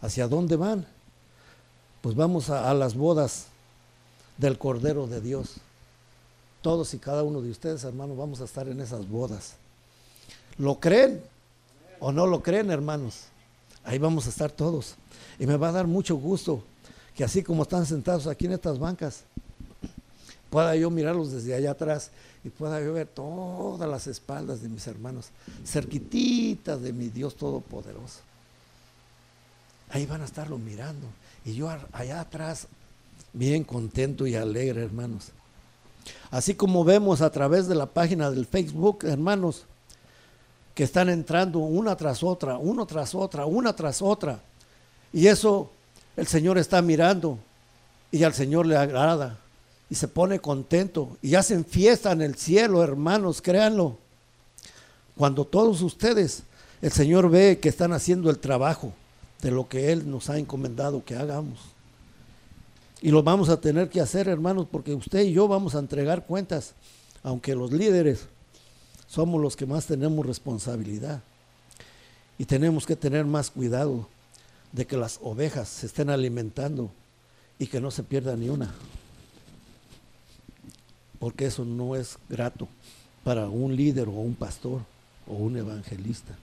¿Hacia 0.01 0.27
dónde 0.27 0.55
van? 0.55 0.85
Pues 2.01 2.15
vamos 2.15 2.49
a, 2.49 2.73
las 2.73 2.95
bodas 2.95 3.47
del 4.37 4.57
Cordero 4.57 5.07
de 5.07 5.21
Dios. 5.21 5.55
Todos 6.61 6.93
y 6.93 6.99
cada 6.99 7.23
uno 7.23 7.41
de 7.41 7.49
ustedes, 7.49 7.83
hermanos, 7.83 8.17
vamos 8.17 8.41
a 8.41 8.45
estar 8.45 8.67
en 8.67 8.81
esas 8.81 9.07
bodas. 9.07 9.53
¿Lo 10.57 10.79
creen 10.79 11.21
o 11.99 12.11
no 12.11 12.27
lo 12.27 12.43
creen, 12.43 12.69
hermanos? 12.69 13.25
Ahí 13.83 13.97
vamos 13.97 14.27
a 14.27 14.29
estar 14.29 14.51
todos. 14.51 14.95
Y 15.39 15.47
me 15.47 15.57
va 15.57 15.69
a 15.69 15.71
dar 15.71 15.87
mucho 15.87 16.15
gusto 16.15 16.63
que 17.15 17.23
así 17.23 17.43
como 17.43 17.63
están 17.63 17.85
sentados 17.85 18.27
aquí 18.27 18.45
en 18.45 18.53
estas 18.53 18.79
bancas, 18.79 19.23
pueda 20.51 20.75
yo 20.75 20.91
mirarlos 20.91 21.31
desde 21.31 21.55
allá 21.55 21.71
atrás 21.71 22.11
y 22.43 22.49
pueda 22.49 22.81
yo 22.81 22.93
ver 22.93 23.07
todas 23.07 23.89
las 23.89 24.05
espaldas 24.05 24.61
de 24.61 24.67
mis 24.67 24.85
hermanos, 24.85 25.29
cerquititas 25.65 26.81
de 26.81 26.91
mi 26.91 27.07
Dios 27.07 27.35
Todopoderoso. 27.35 28.19
Ahí 29.89 30.05
van 30.05 30.21
a 30.21 30.25
estarlo 30.25 30.57
mirando. 30.57 31.07
Y 31.45 31.53
yo 31.53 31.69
allá 31.93 32.19
atrás, 32.19 32.67
bien 33.33 33.63
contento 33.63 34.27
y 34.27 34.35
alegre, 34.35 34.83
hermanos. 34.83 35.29
Así 36.29 36.53
como 36.53 36.83
vemos 36.83 37.21
a 37.21 37.31
través 37.31 37.67
de 37.67 37.75
la 37.75 37.85
página 37.85 38.29
del 38.29 38.45
Facebook, 38.45 39.05
hermanos, 39.05 39.63
que 40.75 40.83
están 40.83 41.09
entrando 41.09 41.59
una 41.59 41.95
tras 41.95 42.23
otra, 42.23 42.57
uno 42.57 42.85
tras 42.85 43.15
otra, 43.15 43.45
una 43.45 43.73
tras 43.73 44.01
otra. 44.01 44.41
Y 45.13 45.27
eso 45.27 45.71
el 46.17 46.27
Señor 46.27 46.57
está 46.57 46.81
mirando 46.81 47.37
y 48.11 48.23
al 48.23 48.33
Señor 48.33 48.65
le 48.65 48.75
agrada 48.75 49.40
y 49.91 49.95
se 49.95 50.07
pone 50.07 50.39
contento 50.39 51.17
y 51.21 51.35
hacen 51.35 51.65
fiesta 51.65 52.13
en 52.13 52.21
el 52.21 52.35
cielo, 52.35 52.81
hermanos, 52.81 53.41
créanlo. 53.41 53.97
Cuando 55.17 55.43
todos 55.43 55.81
ustedes, 55.81 56.43
el 56.81 56.93
Señor 56.93 57.29
ve 57.29 57.59
que 57.61 57.67
están 57.67 57.91
haciendo 57.91 58.29
el 58.29 58.39
trabajo 58.39 58.93
de 59.41 59.51
lo 59.51 59.67
que 59.67 59.91
Él 59.91 60.09
nos 60.09 60.29
ha 60.29 60.39
encomendado 60.39 61.03
que 61.03 61.17
hagamos. 61.17 61.59
Y 63.01 63.11
lo 63.11 63.21
vamos 63.21 63.49
a 63.49 63.59
tener 63.59 63.89
que 63.89 63.99
hacer, 63.99 64.29
hermanos, 64.29 64.65
porque 64.71 64.93
usted 64.93 65.23
y 65.23 65.33
yo 65.33 65.49
vamos 65.49 65.75
a 65.75 65.79
entregar 65.79 66.25
cuentas, 66.25 66.73
aunque 67.21 67.53
los 67.53 67.73
líderes 67.73 68.27
somos 69.09 69.41
los 69.41 69.57
que 69.57 69.65
más 69.65 69.87
tenemos 69.87 70.25
responsabilidad. 70.25 71.21
Y 72.37 72.45
tenemos 72.45 72.85
que 72.85 72.95
tener 72.95 73.25
más 73.25 73.51
cuidado 73.51 74.07
de 74.71 74.87
que 74.87 74.95
las 74.95 75.19
ovejas 75.21 75.67
se 75.67 75.87
estén 75.87 76.09
alimentando 76.09 76.89
y 77.59 77.67
que 77.67 77.81
no 77.81 77.91
se 77.91 78.03
pierda 78.03 78.37
ni 78.37 78.47
una 78.47 78.73
porque 81.21 81.45
eso 81.45 81.63
no 81.63 81.95
es 81.95 82.17
grato 82.27 82.67
para 83.23 83.47
un 83.47 83.75
líder 83.75 84.07
o 84.07 84.13
un 84.13 84.33
pastor 84.33 84.81
o 85.27 85.35
un 85.35 85.55
evangelista. 85.55 86.35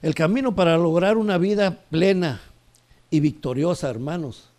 El 0.00 0.14
camino 0.14 0.54
para 0.54 0.78
lograr 0.78 1.16
una 1.16 1.36
vida 1.36 1.80
plena 1.90 2.40
y 3.10 3.18
victoriosa, 3.18 3.90
hermanos, 3.90 4.50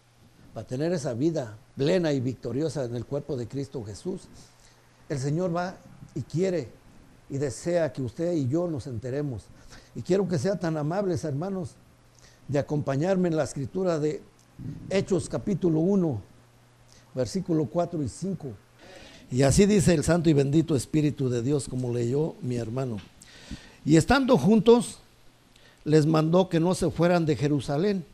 para 0.54 0.68
tener 0.68 0.92
esa 0.92 1.14
vida 1.14 1.56
plena 1.78 2.12
y 2.12 2.20
victoriosa 2.20 2.84
en 2.84 2.98
el 2.98 3.06
cuerpo 3.06 3.38
de 3.38 3.48
Cristo 3.48 3.82
Jesús, 3.86 4.24
el 5.08 5.20
Señor 5.20 5.56
va 5.56 5.78
y 6.14 6.22
quiere 6.22 6.68
y 7.30 7.38
desea 7.38 7.94
que 7.94 8.02
usted 8.02 8.34
y 8.34 8.50
yo 8.50 8.68
nos 8.68 8.88
enteremos. 8.88 9.44
Y 9.96 10.02
quiero 10.02 10.28
que 10.28 10.38
sean 10.38 10.60
tan 10.60 10.76
amables, 10.76 11.24
hermanos, 11.24 11.76
de 12.50 12.60
acompañarme 12.60 13.30
en 13.30 13.38
la 13.38 13.46
escritura 13.46 14.00
de 14.00 14.22
Hechos 14.90 15.30
capítulo 15.30 15.80
1, 15.80 16.22
versículo 17.18 17.66
4 17.66 18.02
y 18.04 18.08
5. 18.08 18.48
Y 19.32 19.42
así 19.42 19.66
dice 19.66 19.94
el 19.94 20.06
Santo 20.06 20.30
y 20.30 20.34
bendito 20.34 20.76
Espíritu 20.76 21.28
de 21.28 21.42
Dios, 21.42 21.68
como 21.68 21.94
leyó 21.94 22.36
mi 22.42 22.56
hermano. 22.56 23.00
Y 23.84 23.98
estando 23.98 24.38
juntos, 24.38 25.00
les 25.84 26.06
mandó 26.06 26.48
que 26.48 26.62
no 26.62 26.76
se 26.76 26.90
fueran 26.90 27.26
de 27.26 27.36
Jerusalén, 27.36 28.06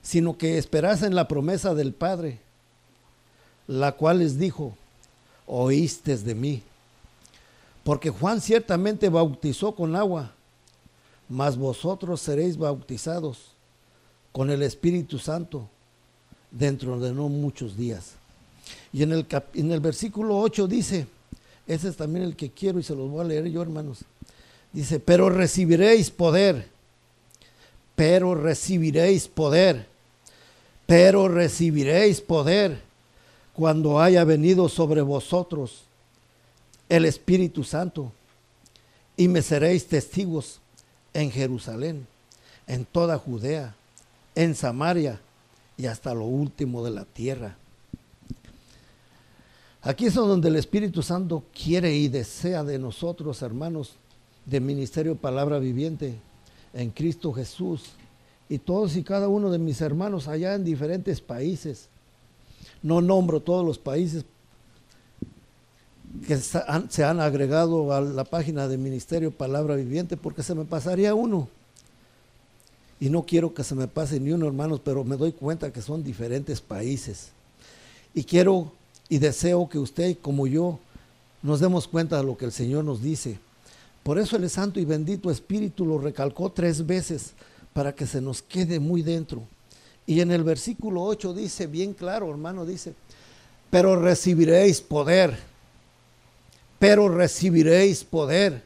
sino 0.00 0.38
que 0.38 0.56
esperasen 0.56 1.14
la 1.14 1.28
promesa 1.28 1.74
del 1.74 1.92
Padre, 1.92 2.38
la 3.66 3.92
cual 3.92 4.20
les 4.20 4.38
dijo, 4.38 4.74
oíste 5.46 6.16
de 6.16 6.34
mí. 6.34 6.62
Porque 7.84 8.10
Juan 8.10 8.40
ciertamente 8.40 9.08
bautizó 9.08 9.74
con 9.74 9.96
agua, 9.96 10.32
mas 11.28 11.56
vosotros 11.56 12.20
seréis 12.20 12.56
bautizados 12.56 13.52
con 14.30 14.50
el 14.50 14.62
Espíritu 14.62 15.18
Santo 15.18 15.68
dentro 16.52 17.00
de 17.00 17.12
no 17.12 17.28
muchos 17.28 17.76
días. 17.76 18.12
Y 18.92 19.02
en 19.02 19.12
el, 19.12 19.26
en 19.54 19.72
el 19.72 19.80
versículo 19.80 20.38
8 20.38 20.68
dice, 20.68 21.06
ese 21.66 21.88
es 21.88 21.96
también 21.96 22.24
el 22.24 22.36
que 22.36 22.50
quiero 22.50 22.78
y 22.78 22.82
se 22.82 22.94
los 22.94 23.10
voy 23.10 23.22
a 23.22 23.28
leer 23.28 23.48
yo, 23.48 23.62
hermanos. 23.62 24.00
Dice, 24.72 25.00
pero 25.00 25.30
recibiréis 25.30 26.10
poder, 26.10 26.68
pero 27.94 28.34
recibiréis 28.34 29.28
poder, 29.28 29.86
pero 30.86 31.28
recibiréis 31.28 32.20
poder 32.20 32.80
cuando 33.54 34.00
haya 34.00 34.24
venido 34.24 34.68
sobre 34.68 35.02
vosotros 35.02 35.82
el 36.88 37.04
Espíritu 37.04 37.64
Santo 37.64 38.12
y 39.16 39.28
me 39.28 39.42
seréis 39.42 39.86
testigos 39.86 40.58
en 41.14 41.30
Jerusalén, 41.30 42.06
en 42.66 42.84
toda 42.84 43.18
Judea, 43.18 43.74
en 44.34 44.54
Samaria 44.54 45.20
y 45.76 45.86
hasta 45.86 46.14
lo 46.14 46.24
último 46.24 46.84
de 46.84 46.90
la 46.90 47.04
tierra. 47.04 47.56
Aquí 49.82 50.06
es 50.06 50.14
donde 50.14 50.48
el 50.48 50.56
Espíritu 50.56 51.02
Santo 51.02 51.42
quiere 51.52 51.94
y 51.94 52.08
desea 52.08 52.62
de 52.62 52.78
nosotros, 52.78 53.42
hermanos, 53.42 53.94
de 54.46 54.60
Ministerio 54.60 55.16
Palabra 55.16 55.58
Viviente, 55.58 56.14
en 56.72 56.90
Cristo 56.90 57.32
Jesús, 57.32 57.90
y 58.48 58.58
todos 58.58 58.96
y 58.96 59.02
cada 59.02 59.28
uno 59.28 59.50
de 59.50 59.58
mis 59.58 59.80
hermanos 59.80 60.28
allá 60.28 60.54
en 60.54 60.64
diferentes 60.64 61.20
países. 61.20 61.88
No 62.82 63.00
nombro 63.00 63.40
todos 63.40 63.64
los 63.64 63.78
países 63.78 64.24
que 66.26 66.36
se 66.36 67.04
han 67.04 67.20
agregado 67.20 67.92
a 67.92 68.00
la 68.00 68.24
página 68.24 68.68
del 68.68 68.78
Ministerio 68.78 69.30
Palabra 69.30 69.74
Viviente 69.76 70.16
porque 70.16 70.42
se 70.42 70.54
me 70.54 70.64
pasaría 70.64 71.14
uno. 71.14 71.48
Y 73.02 73.10
no 73.10 73.24
quiero 73.24 73.52
que 73.52 73.64
se 73.64 73.74
me 73.74 73.88
pase 73.88 74.20
ni 74.20 74.30
uno, 74.30 74.46
hermanos, 74.46 74.80
pero 74.84 75.02
me 75.02 75.16
doy 75.16 75.32
cuenta 75.32 75.72
que 75.72 75.82
son 75.82 76.04
diferentes 76.04 76.60
países. 76.60 77.30
Y 78.14 78.22
quiero 78.22 78.70
y 79.08 79.18
deseo 79.18 79.68
que 79.68 79.80
usted, 79.80 80.16
como 80.22 80.46
yo, 80.46 80.78
nos 81.42 81.58
demos 81.58 81.88
cuenta 81.88 82.18
de 82.18 82.22
lo 82.22 82.36
que 82.36 82.44
el 82.44 82.52
Señor 82.52 82.84
nos 82.84 83.02
dice. 83.02 83.40
Por 84.04 84.20
eso 84.20 84.36
el 84.36 84.48
Santo 84.48 84.78
y 84.78 84.84
bendito 84.84 85.32
Espíritu 85.32 85.84
lo 85.84 85.98
recalcó 85.98 86.52
tres 86.52 86.86
veces 86.86 87.32
para 87.72 87.92
que 87.92 88.06
se 88.06 88.20
nos 88.20 88.40
quede 88.40 88.78
muy 88.78 89.02
dentro. 89.02 89.42
Y 90.06 90.20
en 90.20 90.30
el 90.30 90.44
versículo 90.44 91.02
8 91.02 91.34
dice 91.34 91.66
bien 91.66 91.94
claro, 91.94 92.30
hermano, 92.30 92.64
dice, 92.64 92.94
pero 93.68 94.00
recibiréis 94.00 94.80
poder, 94.80 95.36
pero 96.78 97.08
recibiréis 97.08 98.04
poder, 98.04 98.62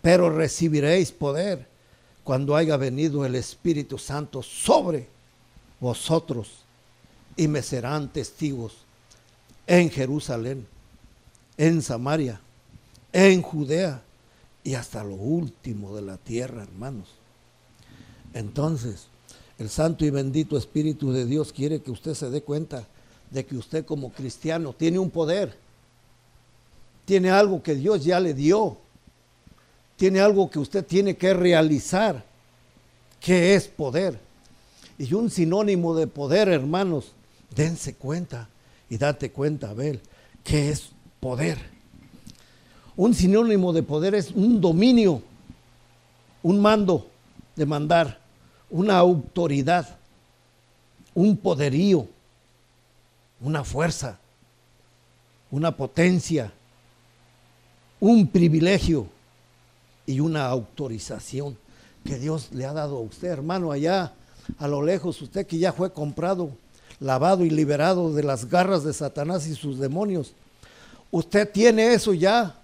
pero 0.00 0.30
recibiréis 0.30 1.12
poder 1.12 1.68
cuando 2.30 2.54
haya 2.54 2.76
venido 2.76 3.26
el 3.26 3.34
Espíritu 3.34 3.98
Santo 3.98 4.40
sobre 4.40 5.08
vosotros 5.80 6.48
y 7.36 7.48
me 7.48 7.60
serán 7.60 8.08
testigos 8.12 8.72
en 9.66 9.90
Jerusalén, 9.90 10.64
en 11.56 11.82
Samaria, 11.82 12.40
en 13.12 13.42
Judea 13.42 14.00
y 14.62 14.74
hasta 14.74 15.02
lo 15.02 15.16
último 15.16 15.96
de 15.96 16.02
la 16.02 16.18
tierra, 16.18 16.62
hermanos. 16.62 17.08
Entonces, 18.32 19.08
el 19.58 19.68
Santo 19.68 20.04
y 20.04 20.10
bendito 20.10 20.56
Espíritu 20.56 21.10
de 21.10 21.26
Dios 21.26 21.52
quiere 21.52 21.82
que 21.82 21.90
usted 21.90 22.14
se 22.14 22.30
dé 22.30 22.42
cuenta 22.42 22.86
de 23.32 23.44
que 23.44 23.56
usted 23.56 23.84
como 23.84 24.12
cristiano 24.12 24.72
tiene 24.72 25.00
un 25.00 25.10
poder, 25.10 25.58
tiene 27.06 27.32
algo 27.32 27.60
que 27.60 27.74
Dios 27.74 28.04
ya 28.04 28.20
le 28.20 28.34
dio, 28.34 28.78
tiene 30.00 30.20
algo 30.20 30.48
que 30.48 30.58
usted 30.58 30.82
tiene 30.86 31.14
que 31.14 31.34
realizar, 31.34 32.24
que 33.20 33.54
es 33.54 33.68
poder. 33.68 34.18
Y 34.96 35.12
un 35.12 35.28
sinónimo 35.28 35.94
de 35.94 36.06
poder, 36.06 36.48
hermanos, 36.48 37.12
dense 37.54 37.92
cuenta 37.92 38.48
y 38.88 38.96
date 38.96 39.30
cuenta, 39.30 39.68
Abel, 39.68 40.00
que 40.42 40.70
es 40.70 40.88
poder. 41.20 41.58
Un 42.96 43.12
sinónimo 43.12 43.74
de 43.74 43.82
poder 43.82 44.14
es 44.14 44.30
un 44.30 44.58
dominio, 44.62 45.20
un 46.42 46.62
mando 46.62 47.06
de 47.54 47.66
mandar, 47.66 48.20
una 48.70 48.96
autoridad, 48.96 49.98
un 51.14 51.36
poderío, 51.36 52.08
una 53.38 53.64
fuerza, 53.64 54.18
una 55.50 55.76
potencia, 55.76 56.50
un 58.00 58.26
privilegio 58.28 59.06
y 60.06 60.20
una 60.20 60.46
autorización 60.46 61.56
que 62.04 62.18
Dios 62.18 62.48
le 62.52 62.64
ha 62.64 62.72
dado 62.72 62.96
a 62.96 63.00
usted, 63.00 63.28
hermano, 63.28 63.72
allá 63.72 64.12
a 64.58 64.68
lo 64.68 64.82
lejos, 64.82 65.20
usted 65.22 65.46
que 65.46 65.58
ya 65.58 65.72
fue 65.72 65.92
comprado, 65.92 66.50
lavado 66.98 67.44
y 67.44 67.50
liberado 67.50 68.12
de 68.12 68.22
las 68.22 68.48
garras 68.48 68.84
de 68.84 68.92
Satanás 68.92 69.46
y 69.46 69.54
sus 69.54 69.78
demonios. 69.78 70.32
Usted 71.10 71.50
tiene 71.50 71.94
eso 71.94 72.14
ya, 72.14 72.56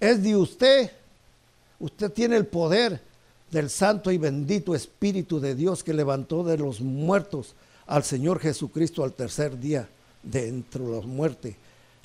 es 0.00 0.22
de 0.22 0.36
usted. 0.36 0.90
Usted 1.78 2.10
tiene 2.10 2.36
el 2.36 2.46
poder 2.46 3.00
del 3.50 3.70
Santo 3.70 4.10
y 4.10 4.18
bendito 4.18 4.74
Espíritu 4.74 5.40
de 5.40 5.54
Dios 5.54 5.84
que 5.84 5.94
levantó 5.94 6.42
de 6.42 6.58
los 6.58 6.80
muertos 6.80 7.54
al 7.86 8.02
Señor 8.02 8.40
Jesucristo 8.40 9.04
al 9.04 9.12
tercer 9.12 9.58
día 9.58 9.88
de 10.22 10.48
entre 10.48 10.82
los 10.82 11.06
muertos. 11.06 11.52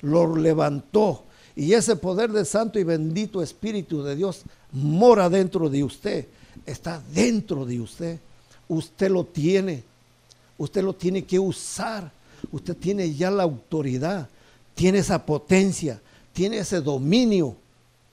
Lo 0.00 0.36
levantó. 0.36 1.24
Y 1.54 1.74
ese 1.74 1.96
poder 1.96 2.32
del 2.32 2.46
Santo 2.46 2.78
y 2.78 2.84
bendito 2.84 3.42
Espíritu 3.42 4.02
de 4.02 4.16
Dios 4.16 4.42
mora 4.72 5.28
dentro 5.28 5.68
de 5.68 5.84
usted. 5.84 6.26
Está 6.64 7.02
dentro 7.12 7.66
de 7.66 7.80
usted. 7.80 8.18
Usted 8.68 9.10
lo 9.10 9.24
tiene. 9.24 9.82
Usted 10.56 10.82
lo 10.82 10.94
tiene 10.94 11.24
que 11.24 11.38
usar. 11.38 12.10
Usted 12.50 12.76
tiene 12.76 13.12
ya 13.14 13.30
la 13.30 13.42
autoridad. 13.42 14.28
Tiene 14.74 14.98
esa 14.98 15.24
potencia. 15.24 16.00
Tiene 16.32 16.58
ese 16.58 16.80
dominio. 16.80 17.56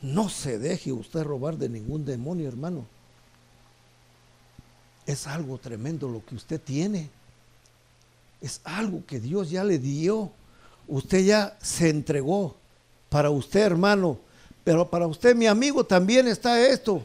No 0.02 0.30
se 0.30 0.58
deje 0.60 0.92
usted 0.92 1.24
robar 1.24 1.58
de 1.58 1.70
ningún 1.70 2.06
demonio, 2.06 2.48
hermano. 2.48 2.86
Es 5.06 5.28
algo 5.28 5.58
tremendo 5.58 6.08
lo 6.10 6.26
que 6.26 6.36
usted 6.36 6.60
tiene. 6.60 7.10
Es 8.42 8.62
algo 8.64 9.06
que 9.06 9.20
Dios 9.20 9.50
ya 9.50 9.64
le 9.64 9.80
dio. 9.80 10.32
Usted 10.88 11.26
ya 11.26 11.58
se 11.62 11.90
entregó. 11.90 12.56
Para 13.10 13.30
usted, 13.30 13.62
hermano. 13.62 14.20
Pero 14.64 14.90
para 14.90 15.08
usted, 15.08 15.36
mi 15.36 15.48
amigo, 15.48 15.84
también 15.84 16.28
está 16.28 16.66
esto. 16.66 17.04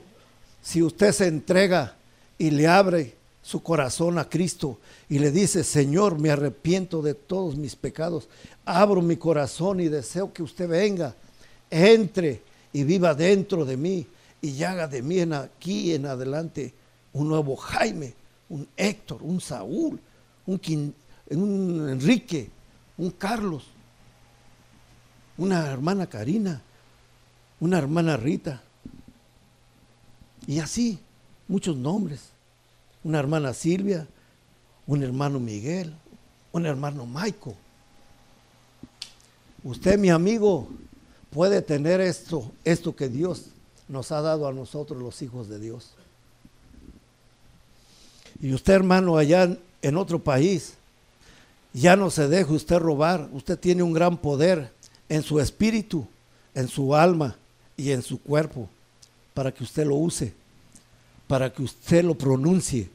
Si 0.62 0.82
usted 0.82 1.12
se 1.12 1.26
entrega 1.26 1.94
y 2.38 2.50
le 2.50 2.66
abre 2.66 3.14
su 3.42 3.62
corazón 3.62 4.18
a 4.18 4.28
Cristo 4.28 4.78
y 5.08 5.18
le 5.18 5.30
dice, 5.30 5.64
Señor, 5.64 6.18
me 6.18 6.30
arrepiento 6.30 7.02
de 7.02 7.14
todos 7.14 7.56
mis 7.56 7.76
pecados, 7.76 8.28
abro 8.64 9.02
mi 9.02 9.16
corazón 9.16 9.80
y 9.80 9.88
deseo 9.88 10.32
que 10.32 10.42
usted 10.42 10.68
venga, 10.68 11.14
entre 11.70 12.42
y 12.72 12.84
viva 12.84 13.14
dentro 13.14 13.64
de 13.64 13.76
mí 13.76 14.06
y 14.40 14.62
haga 14.62 14.88
de 14.88 15.02
mí 15.02 15.20
en 15.20 15.34
aquí 15.34 15.94
en 15.94 16.06
adelante 16.06 16.72
un 17.12 17.28
nuevo 17.28 17.56
Jaime, 17.56 18.14
un 18.48 18.66
Héctor, 18.76 19.22
un 19.22 19.40
Saúl, 19.40 20.00
un, 20.46 20.94
un 21.30 21.88
Enrique, 21.90 22.50
un 22.96 23.10
Carlos, 23.10 23.64
una 25.36 25.66
hermana 25.66 26.06
Karina, 26.06 26.60
una 27.60 27.78
hermana 27.78 28.16
Rita, 28.16 28.62
y 30.46 30.60
así 30.60 30.98
muchos 31.48 31.76
nombres, 31.76 32.30
una 33.02 33.18
hermana 33.18 33.52
Silvia, 33.54 34.06
un 34.86 35.02
hermano 35.02 35.40
Miguel, 35.40 35.94
un 36.52 36.66
hermano 36.66 37.06
Maico. 37.06 37.54
Usted, 39.62 39.98
mi 39.98 40.10
amigo, 40.10 40.68
puede 41.30 41.62
tener 41.62 42.00
esto, 42.00 42.52
esto 42.64 42.94
que 42.94 43.08
Dios 43.08 43.46
nos 43.88 44.12
ha 44.12 44.20
dado 44.20 44.46
a 44.46 44.52
nosotros 44.52 45.00
los 45.00 45.22
hijos 45.22 45.48
de 45.48 45.58
Dios. 45.58 45.92
Y 48.40 48.52
usted, 48.52 48.74
hermano, 48.74 49.16
allá 49.16 49.56
en 49.80 49.96
otro 49.96 50.18
país, 50.18 50.74
ya 51.72 51.96
no 51.96 52.10
se 52.10 52.28
deje 52.28 52.52
usted 52.52 52.78
robar. 52.78 53.28
Usted 53.32 53.58
tiene 53.58 53.82
un 53.82 53.92
gran 53.92 54.18
poder 54.18 54.70
en 55.14 55.22
su 55.22 55.38
espíritu, 55.40 56.06
en 56.54 56.68
su 56.68 56.94
alma 56.94 57.36
y 57.76 57.90
en 57.90 58.02
su 58.02 58.20
cuerpo, 58.20 58.68
para 59.32 59.52
que 59.52 59.62
usted 59.62 59.86
lo 59.86 59.96
use, 59.96 60.34
para 61.26 61.52
que 61.52 61.62
usted 61.62 62.04
lo 62.04 62.16
pronuncie, 62.16 62.88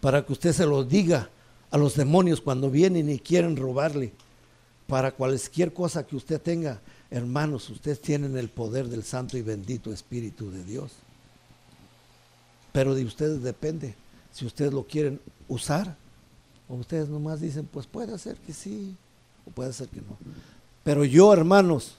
para 0.00 0.24
que 0.24 0.32
usted 0.32 0.52
se 0.52 0.66
lo 0.66 0.84
diga 0.84 1.30
a 1.70 1.78
los 1.78 1.94
demonios 1.94 2.40
cuando 2.40 2.70
vienen 2.70 3.08
y 3.10 3.18
quieren 3.18 3.56
robarle, 3.56 4.12
para 4.86 5.12
cualquier 5.12 5.72
cosa 5.72 6.06
que 6.06 6.16
usted 6.16 6.40
tenga. 6.40 6.80
Hermanos, 7.10 7.70
ustedes 7.70 8.00
tienen 8.00 8.36
el 8.36 8.48
poder 8.50 8.88
del 8.88 9.02
Santo 9.02 9.38
y 9.38 9.42
bendito 9.42 9.92
Espíritu 9.92 10.50
de 10.50 10.62
Dios. 10.64 10.92
Pero 12.72 12.94
de 12.94 13.04
ustedes 13.04 13.42
depende 13.42 13.94
si 14.32 14.44
ustedes 14.44 14.72
lo 14.72 14.84
quieren 14.84 15.20
usar, 15.48 15.96
o 16.68 16.74
ustedes 16.74 17.08
nomás 17.08 17.40
dicen, 17.40 17.66
pues 17.70 17.86
puede 17.86 18.18
ser 18.18 18.36
que 18.36 18.52
sí, 18.52 18.96
o 19.46 19.50
puede 19.50 19.72
ser 19.72 19.88
que 19.88 20.00
no. 20.00 20.18
Pero 20.84 21.04
yo, 21.06 21.32
hermanos, 21.32 21.94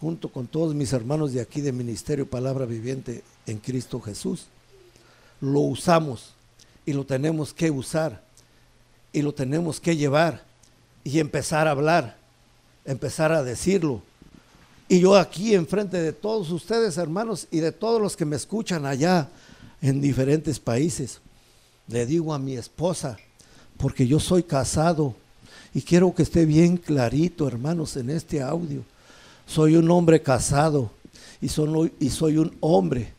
junto 0.00 0.28
con 0.28 0.48
todos 0.48 0.74
mis 0.74 0.92
hermanos 0.92 1.32
de 1.32 1.40
aquí 1.40 1.60
de 1.60 1.72
Ministerio 1.72 2.28
Palabra 2.28 2.66
Viviente 2.66 3.22
en 3.46 3.58
Cristo 3.58 4.00
Jesús, 4.00 4.46
lo 5.40 5.60
usamos 5.60 6.34
y 6.84 6.92
lo 6.92 7.04
tenemos 7.04 7.54
que 7.54 7.70
usar 7.70 8.22
y 9.12 9.22
lo 9.22 9.32
tenemos 9.32 9.78
que 9.78 9.96
llevar 9.96 10.42
y 11.04 11.20
empezar 11.20 11.68
a 11.68 11.70
hablar, 11.70 12.16
empezar 12.84 13.30
a 13.30 13.44
decirlo. 13.44 14.02
Y 14.88 15.00
yo 15.00 15.16
aquí 15.16 15.54
enfrente 15.54 16.02
de 16.02 16.12
todos 16.12 16.50
ustedes, 16.50 16.98
hermanos, 16.98 17.46
y 17.52 17.60
de 17.60 17.70
todos 17.72 18.02
los 18.02 18.16
que 18.16 18.24
me 18.24 18.36
escuchan 18.36 18.84
allá 18.84 19.28
en 19.80 20.00
diferentes 20.00 20.58
países, 20.58 21.20
le 21.86 22.04
digo 22.04 22.34
a 22.34 22.38
mi 22.38 22.56
esposa, 22.56 23.16
porque 23.76 24.06
yo 24.06 24.18
soy 24.18 24.42
casado 24.42 25.14
y 25.74 25.82
quiero 25.82 26.14
que 26.14 26.22
esté 26.22 26.46
bien 26.46 26.76
clarito, 26.76 27.48
hermanos, 27.48 27.96
en 27.96 28.08
este 28.08 28.40
audio. 28.40 28.84
Soy 29.46 29.74
un 29.76 29.90
hombre 29.90 30.22
casado 30.22 30.90
y 31.40 31.46
y 31.46 32.10
soy 32.10 32.38
un 32.38 32.56
hombre 32.60 33.12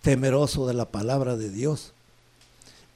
temeroso 0.00 0.66
de 0.66 0.74
la 0.74 0.86
palabra 0.86 1.36
de 1.36 1.50
Dios. 1.50 1.92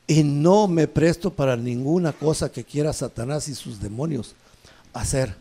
Y 0.07 0.23
no 0.23 0.69
me 0.69 0.89
presto 0.89 1.31
para 1.31 1.57
ninguna 1.57 2.13
cosa 2.13 2.51
que 2.51 2.65
quiera 2.65 2.93
Satanás 2.93 3.49
y 3.49 3.55
sus 3.55 3.81
demonios 3.81 4.35
hacer. 4.95 5.37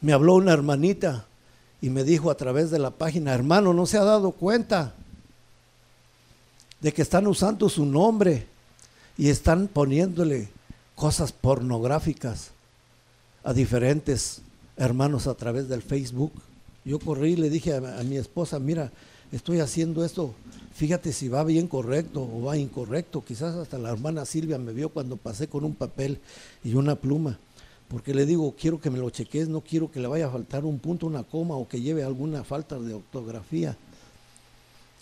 Me 0.00 0.12
habló 0.12 0.34
una 0.34 0.52
hermanita 0.52 1.26
y 1.80 1.90
me 1.90 2.04
dijo 2.04 2.30
a 2.30 2.36
través 2.36 2.70
de 2.70 2.78
la 2.78 2.90
página, 2.90 3.34
hermano, 3.34 3.74
¿no 3.74 3.86
se 3.86 3.98
ha 3.98 4.04
dado 4.04 4.30
cuenta 4.30 4.94
de 6.80 6.92
que 6.92 7.02
están 7.02 7.26
usando 7.26 7.68
su 7.68 7.84
nombre 7.84 8.46
y 9.18 9.30
están 9.30 9.68
poniéndole 9.68 10.48
cosas 10.96 11.30
pornográficas 11.30 12.50
a 13.44 13.52
diferentes 13.52 14.40
hermanos 14.76 15.28
a 15.28 15.34
través 15.34 15.68
del 15.68 15.82
Facebook. 15.82 16.32
Yo 16.84 16.98
corrí 16.98 17.34
y 17.34 17.36
le 17.36 17.50
dije 17.50 17.74
a, 17.74 18.02
mi 18.02 18.16
esposa, 18.16 18.58
mira, 18.58 18.90
estoy 19.30 19.60
haciendo 19.60 20.04
esto, 20.04 20.34
fíjate 20.74 21.12
si 21.12 21.28
va 21.28 21.44
bien 21.44 21.68
correcto 21.68 22.22
o 22.22 22.42
va 22.42 22.56
incorrecto. 22.56 23.24
Quizás 23.24 23.54
hasta 23.54 23.78
la 23.78 23.90
hermana 23.90 24.24
Silvia 24.24 24.58
me 24.58 24.72
vio 24.72 24.88
cuando 24.88 25.16
pasé 25.16 25.48
con 25.48 25.64
un 25.64 25.74
papel 25.74 26.18
y 26.64 26.74
una 26.74 26.96
pluma. 26.96 27.38
Porque 27.88 28.14
le 28.14 28.26
digo, 28.26 28.54
quiero 28.58 28.80
que 28.80 28.90
me 28.90 28.98
lo 28.98 29.10
cheques, 29.10 29.48
no 29.48 29.60
quiero 29.60 29.90
que 29.92 30.00
le 30.00 30.08
vaya 30.08 30.26
a 30.26 30.30
faltar 30.30 30.64
un 30.64 30.80
punto, 30.80 31.06
una 31.06 31.22
coma 31.22 31.54
o 31.54 31.68
que 31.68 31.80
lleve 31.80 32.02
alguna 32.02 32.42
falta 32.42 32.80
de 32.80 32.94
ortografía. 32.94 33.76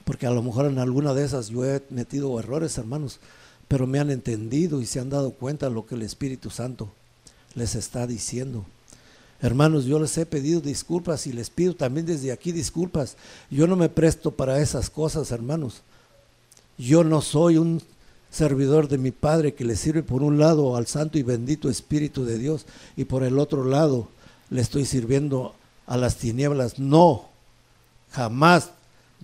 Porque 0.04 0.26
a 0.26 0.30
lo 0.30 0.42
mejor 0.42 0.66
en 0.66 0.78
alguna 0.78 1.14
de 1.14 1.24
esas 1.24 1.48
yo 1.48 1.64
he 1.64 1.82
metido 1.88 2.38
errores, 2.38 2.76
hermanos, 2.76 3.20
pero 3.68 3.86
me 3.86 3.98
han 3.98 4.10
entendido 4.10 4.80
y 4.80 4.86
se 4.86 5.00
han 5.00 5.10
dado 5.10 5.32
cuenta 5.32 5.68
de 5.68 5.74
lo 5.74 5.86
que 5.86 5.94
el 5.94 6.02
Espíritu 6.02 6.50
Santo 6.50 6.90
les 7.54 7.74
está 7.74 8.06
diciendo. 8.06 8.64
Hermanos, 9.40 9.84
yo 9.84 9.98
les 9.98 10.16
he 10.16 10.26
pedido 10.26 10.60
disculpas 10.60 11.26
y 11.26 11.32
les 11.32 11.50
pido 11.50 11.74
también 11.74 12.06
desde 12.06 12.32
aquí 12.32 12.52
disculpas. 12.52 13.16
Yo 13.50 13.66
no 13.66 13.76
me 13.76 13.88
presto 13.88 14.30
para 14.30 14.60
esas 14.60 14.90
cosas, 14.90 15.30
hermanos. 15.32 15.82
Yo 16.78 17.04
no 17.04 17.20
soy 17.20 17.58
un 17.58 17.82
servidor 18.30 18.88
de 18.88 18.98
mi 18.98 19.10
Padre 19.10 19.54
que 19.54 19.64
le 19.64 19.76
sirve 19.76 20.02
por 20.02 20.22
un 20.22 20.38
lado 20.38 20.76
al 20.76 20.86
Santo 20.86 21.18
y 21.18 21.22
bendito 21.22 21.68
Espíritu 21.68 22.24
de 22.24 22.38
Dios 22.38 22.66
y 22.96 23.04
por 23.04 23.22
el 23.22 23.38
otro 23.38 23.64
lado 23.64 24.08
le 24.50 24.60
estoy 24.60 24.84
sirviendo 24.86 25.54
a 25.86 25.96
las 25.96 26.16
tinieblas. 26.16 26.78
No, 26.78 27.28
jamás. 28.10 28.70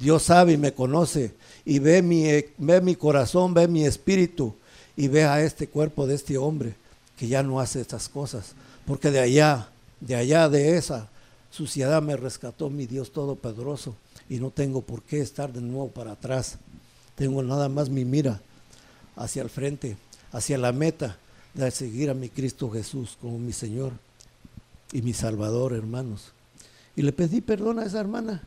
Dios 0.01 0.23
sabe 0.25 0.55
y 0.55 0.57
me 0.57 0.73
conoce 0.73 1.35
y 1.65 1.79
ve 1.79 2.03
mi, 2.03 2.25
ve 2.57 2.81
mi 2.81 2.97
corazón, 2.97 3.53
ve 3.53 3.69
mi 3.69 3.85
espíritu 3.85 4.55
y 4.97 5.09
ve 5.09 5.25
a 5.25 5.43
este 5.43 5.69
cuerpo 5.69 6.07
de 6.07 6.15
este 6.15 6.39
hombre 6.39 6.75
que 7.19 7.29
ya 7.29 7.43
no 7.43 7.61
hace 7.61 7.83
estas 7.83 8.09
cosas. 8.09 8.55
Porque 8.87 9.11
de 9.11 9.21
allá 9.21 9.69
de 10.01 10.15
allá 10.15 10.49
de 10.49 10.77
esa 10.77 11.09
suciedad 11.51 12.01
me 12.03 12.17
rescató 12.17 12.71
mi 12.71 12.87
Dios 12.87 13.13
Todopoderoso 13.13 13.95
y 14.29 14.39
no 14.39 14.51
tengo 14.51 14.81
por 14.81 15.03
qué 15.03 15.21
estar 15.21 15.53
de 15.53 15.61
nuevo 15.61 15.89
para 15.89 16.13
atrás. 16.13 16.57
Tengo 17.15 17.43
nada 17.43 17.69
más 17.69 17.91
mi 17.91 18.07
mira 18.07 18.41
hacia 19.17 19.43
el 19.43 19.51
frente, 19.51 19.99
hacia 20.33 20.57
la 20.57 20.73
meta 20.73 21.19
de 21.53 21.71
seguir 21.71 22.09
a 22.09 22.15
mi 22.15 22.31
Cristo 22.31 22.71
Jesús 22.71 23.19
como 23.21 23.39
mi 23.39 23.53
Señor 23.53 23.93
y 24.93 25.03
mi 25.03 25.13
Salvador, 25.13 25.75
hermanos. 25.75 26.33
Y 26.97 27.03
le 27.03 27.13
pedí 27.13 27.43
perdón 27.43 27.79
a 27.79 27.85
esa 27.85 28.01
hermana 28.01 28.43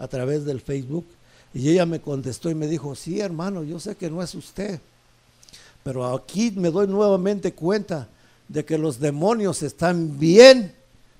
a 0.00 0.08
través 0.08 0.44
del 0.44 0.60
Facebook 0.60 1.06
y 1.52 1.68
ella 1.68 1.86
me 1.86 2.00
contestó 2.00 2.50
y 2.50 2.54
me 2.54 2.66
dijo, 2.66 2.96
sí 2.96 3.20
hermano, 3.20 3.62
yo 3.62 3.78
sé 3.78 3.94
que 3.94 4.10
no 4.10 4.22
es 4.22 4.34
usted, 4.34 4.80
pero 5.84 6.06
aquí 6.12 6.50
me 6.52 6.70
doy 6.70 6.88
nuevamente 6.88 7.52
cuenta 7.52 8.08
de 8.48 8.64
que 8.64 8.78
los 8.78 8.98
demonios 8.98 9.62
están 9.62 10.18
bien, 10.18 10.74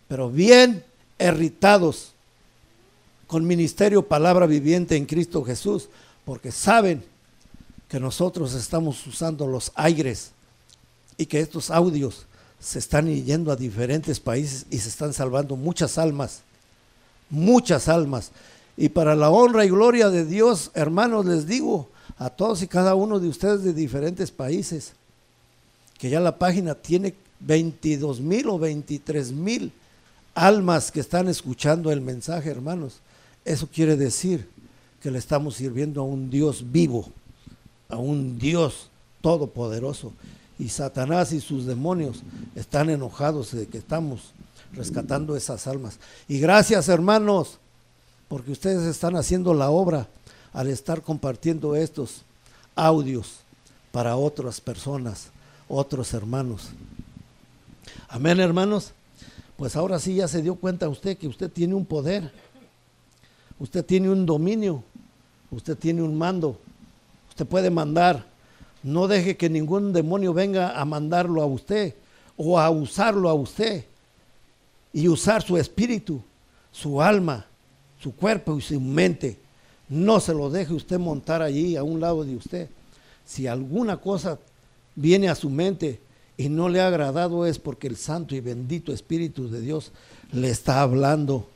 pero 0.09 0.31
bien 0.31 0.83
irritados 1.19 2.13
con 3.27 3.47
ministerio 3.47 4.03
palabra 4.03 4.47
viviente 4.47 4.97
en 4.97 5.07
Cristo 5.07 5.45
Jesús, 5.45 5.89
porque 6.25 6.51
saben 6.51 7.05
que 7.87 8.01
nosotros 8.01 8.55
estamos 8.55 9.07
usando 9.07 9.47
los 9.47 9.73
aires 9.75 10.33
y 11.17 11.27
que 11.27 11.41
estos 11.41 11.71
audios 11.71 12.27
se 12.59 12.79
están 12.79 13.09
yendo 13.09 13.53
a 13.53 13.57
diferentes 13.57 14.21
países 14.21 14.67
y 14.71 14.79
se 14.79 14.89
están 14.89 15.13
salvando 15.13 15.57
muchas 15.57 15.99
almas, 15.99 16.41
muchas 17.29 17.89
almas. 17.89 18.33
Y 18.77 18.89
para 18.91 19.15
la 19.15 19.31
honra 19.31 19.65
y 19.65 19.71
gloria 19.71 20.11
de 20.11 20.25
Dios, 20.25 20.71
hermanos, 20.75 21.27
les 21.27 21.47
digo 21.47 21.89
a 22.19 22.31
todos 22.31 22.63
y 22.63 22.67
cada 22.67 22.95
uno 22.95 23.19
de 23.19 23.29
ustedes 23.29 23.63
de 23.63 23.73
diferentes 23.73 24.31
países, 24.31 24.93
que 25.99 26.11
ya 26.11 26.21
la 26.21 26.39
página 26.39 26.75
tiene 26.75 27.15
22 27.41 28.21
mil 28.21 28.49
o 28.49 28.59
23 28.59 29.33
mil 29.33 29.73
almas 30.35 30.91
que 30.91 31.01
están 31.01 31.29
escuchando 31.29 31.91
el 31.91 32.01
mensaje, 32.01 32.51
hermanos. 32.51 33.01
Eso 33.45 33.69
quiere 33.73 33.97
decir 33.97 34.49
que 35.03 35.11
le 35.11 35.19
estamos 35.19 35.57
sirviendo 35.57 36.03
a 36.03 36.05
un 36.05 36.31
Dios 36.31 36.71
vivo, 36.71 37.09
a 37.89 37.97
un 37.97 38.39
Dios 38.39 38.91
todopoderoso. 39.21 40.13
Y 40.59 40.69
Satanás 40.69 41.33
y 41.33 41.41
sus 41.41 41.65
demonios 41.65 42.23
están 42.55 42.91
enojados 42.91 43.53
de 43.53 43.67
que 43.67 43.79
estamos 43.79 44.33
rescatando 44.75 45.37
esas 45.37 45.67
almas. 45.67 45.99
Y 46.29 46.39
gracias, 46.39 46.89
hermanos, 46.89 47.59
porque 48.31 48.53
ustedes 48.53 48.87
están 48.87 49.17
haciendo 49.17 49.53
la 49.53 49.71
obra 49.71 50.07
al 50.53 50.69
estar 50.69 51.03
compartiendo 51.03 51.75
estos 51.75 52.23
audios 52.77 53.41
para 53.91 54.17
otras 54.17 54.61
personas 54.61 55.31
otros 55.69 56.15
hermanos. 56.15 56.69
Amén, 58.09 58.39
hermanos. 58.39 58.93
Pues 59.57 59.75
ahora 59.75 59.99
sí 59.99 60.15
ya 60.15 60.29
se 60.29 60.43
dio 60.43 60.55
cuenta 60.55 60.89
usted 60.89 61.19
que 61.19 61.27
usted 61.27 61.51
tiene 61.51 61.75
un 61.75 61.85
poder, 61.85 62.33
usted 63.59 63.85
tiene 63.85 64.11
un 64.11 64.25
dominio, 64.27 64.83
usted 65.51 65.77
tiene 65.77 66.01
un 66.01 66.17
mando, 66.17 66.57
usted 67.29 67.47
puede 67.47 67.69
mandar. 67.69 68.25
No 68.85 69.09
deje 69.09 69.37
que 69.37 69.51
ningún 69.51 69.93
demonio 69.93 70.33
venga 70.33 70.81
a 70.81 70.85
mandarlo 70.85 71.43
a 71.43 71.47
usted 71.47 71.95
o 72.37 72.61
a 72.61 72.71
usarlo 72.71 73.29
a 73.29 73.35
usted 73.35 73.85
y 74.93 75.09
usar 75.09 75.43
su 75.43 75.57
espíritu, 75.57 76.23
su 76.71 77.03
alma, 77.03 77.50
su 78.01 78.15
cuerpo 78.15 78.57
y 78.57 78.63
su 78.63 78.81
mente. 78.81 79.37
No 79.89 80.21
se 80.21 80.33
lo 80.33 80.51
deje 80.51 80.73
usted 80.73 80.99
montar 80.99 81.43
allí 81.43 81.77
a 81.77 81.83
un 81.83 82.01
lado 82.01 82.25
de 82.25 82.37
usted. 82.37 82.69
Si 83.27 83.47
alguna 83.47 83.99
cosa 83.99 84.39
viene 84.95 85.29
a 85.29 85.35
su 85.35 85.51
mente 85.51 86.01
y 86.37 86.49
no 86.49 86.69
le 86.69 86.81
ha 86.81 86.87
agradado 86.87 87.47
es 87.47 87.59
porque 87.59 87.87
el 87.87 87.97
santo 87.97 88.35
y 88.35 88.41
bendito 88.41 88.93
Espíritu 88.93 89.49
de 89.51 89.61
Dios 89.61 89.93
le 90.33 90.49
está 90.49 90.81
hablando 90.81 91.49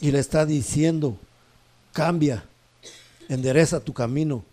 y 0.00 0.10
le 0.10 0.18
está 0.18 0.46
diciendo, 0.46 1.16
cambia, 1.92 2.44
endereza 3.28 3.80
tu 3.80 3.92
camino. 3.92 4.44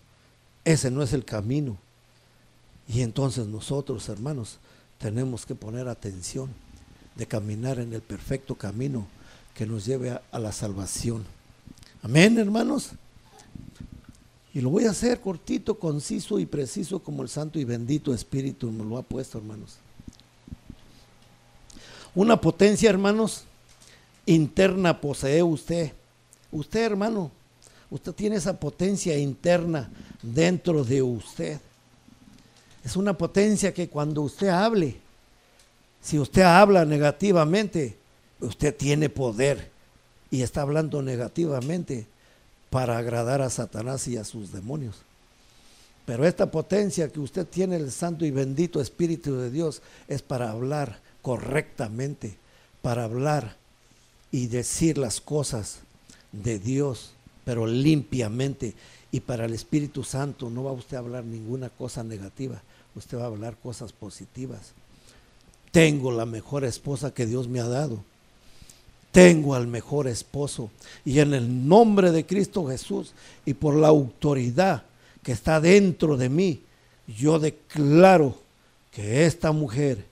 Ese 0.64 0.90
no 0.90 1.02
es 1.02 1.12
el 1.12 1.24
camino. 1.24 1.76
Y 2.88 3.02
entonces 3.02 3.46
nosotros, 3.46 4.08
hermanos, 4.08 4.58
tenemos 4.98 5.46
que 5.46 5.54
poner 5.54 5.88
atención 5.88 6.50
de 7.14 7.26
caminar 7.26 7.78
en 7.78 7.92
el 7.92 8.02
perfecto 8.02 8.54
camino 8.56 9.06
que 9.54 9.64
nos 9.64 9.86
lleve 9.86 10.10
a, 10.10 10.38
la 10.38 10.52
salvación. 10.52 11.24
Amén, 12.02 12.36
hermanos. 12.38 12.90
Y 14.52 14.60
lo 14.60 14.70
voy 14.70 14.84
a 14.84 14.90
hacer 14.90 15.20
cortito, 15.20 15.78
conciso 15.78 16.38
y 16.38 16.46
preciso 16.46 16.98
como 16.98 17.22
el 17.22 17.28
Santo 17.28 17.58
y 17.58 17.64
bendito 17.64 18.12
Espíritu 18.12 18.70
me 18.70 18.84
lo 18.84 18.98
ha 18.98 19.02
puesto, 19.02 19.38
hermanos. 19.38 19.76
Una 22.14 22.40
potencia, 22.40 22.90
hermanos, 22.90 23.44
interna 24.26 25.00
posee 25.00 25.42
usted. 25.42 25.92
Usted, 26.52 26.84
hermano, 26.84 27.30
usted 27.90 28.12
tiene 28.12 28.36
esa 28.36 28.58
potencia 28.58 29.16
interna 29.16 29.90
dentro 30.22 30.84
de 30.84 31.02
usted. 31.02 31.60
Es 32.84 32.96
una 32.96 33.16
potencia 33.16 33.72
que 33.72 33.88
cuando 33.88 34.22
usted 34.22 34.48
hable, 34.48 34.96
si 36.00 36.18
usted 36.18 36.42
habla 36.42 36.84
negativamente, 36.84 37.96
usted 38.44 38.74
tiene 38.74 39.08
poder 39.08 39.70
y 40.30 40.42
está 40.42 40.62
hablando 40.62 41.02
negativamente 41.02 42.06
para 42.70 42.98
agradar 42.98 43.40
a 43.40 43.50
Satanás 43.50 44.08
y 44.08 44.16
a 44.16 44.24
sus 44.24 44.52
demonios. 44.52 44.96
Pero 46.06 46.26
esta 46.26 46.50
potencia 46.50 47.08
que 47.08 47.20
usted 47.20 47.46
tiene, 47.46 47.76
el 47.76 47.90
Santo 47.90 48.24
y 48.24 48.30
bendito 48.30 48.80
Espíritu 48.80 49.36
de 49.36 49.50
Dios, 49.50 49.80
es 50.08 50.22
para 50.22 50.50
hablar 50.50 50.98
correctamente, 51.22 52.36
para 52.82 53.04
hablar 53.04 53.56
y 54.30 54.48
decir 54.48 54.98
las 54.98 55.20
cosas 55.20 55.78
de 56.32 56.58
Dios, 56.58 57.12
pero 57.44 57.66
limpiamente. 57.66 58.74
Y 59.12 59.20
para 59.20 59.44
el 59.44 59.54
Espíritu 59.54 60.02
Santo 60.02 60.50
no 60.50 60.64
va 60.64 60.72
usted 60.72 60.96
a 60.96 61.00
hablar 61.00 61.24
ninguna 61.24 61.70
cosa 61.70 62.02
negativa, 62.02 62.60
usted 62.96 63.18
va 63.18 63.22
a 63.22 63.26
hablar 63.26 63.56
cosas 63.56 63.92
positivas. 63.92 64.72
Tengo 65.70 66.12
la 66.12 66.26
mejor 66.26 66.64
esposa 66.64 67.14
que 67.14 67.24
Dios 67.24 67.48
me 67.48 67.60
ha 67.60 67.68
dado 67.68 68.04
tengo 69.14 69.54
al 69.54 69.68
mejor 69.68 70.08
esposo. 70.08 70.72
Y 71.04 71.20
en 71.20 71.34
el 71.34 71.68
nombre 71.68 72.10
de 72.10 72.26
Cristo 72.26 72.66
Jesús 72.66 73.12
y 73.46 73.54
por 73.54 73.76
la 73.76 73.86
autoridad 73.86 74.82
que 75.22 75.30
está 75.30 75.60
dentro 75.60 76.16
de 76.16 76.28
mí, 76.28 76.62
yo 77.06 77.38
declaro 77.38 78.36
que 78.90 79.24
esta 79.24 79.52
mujer 79.52 80.04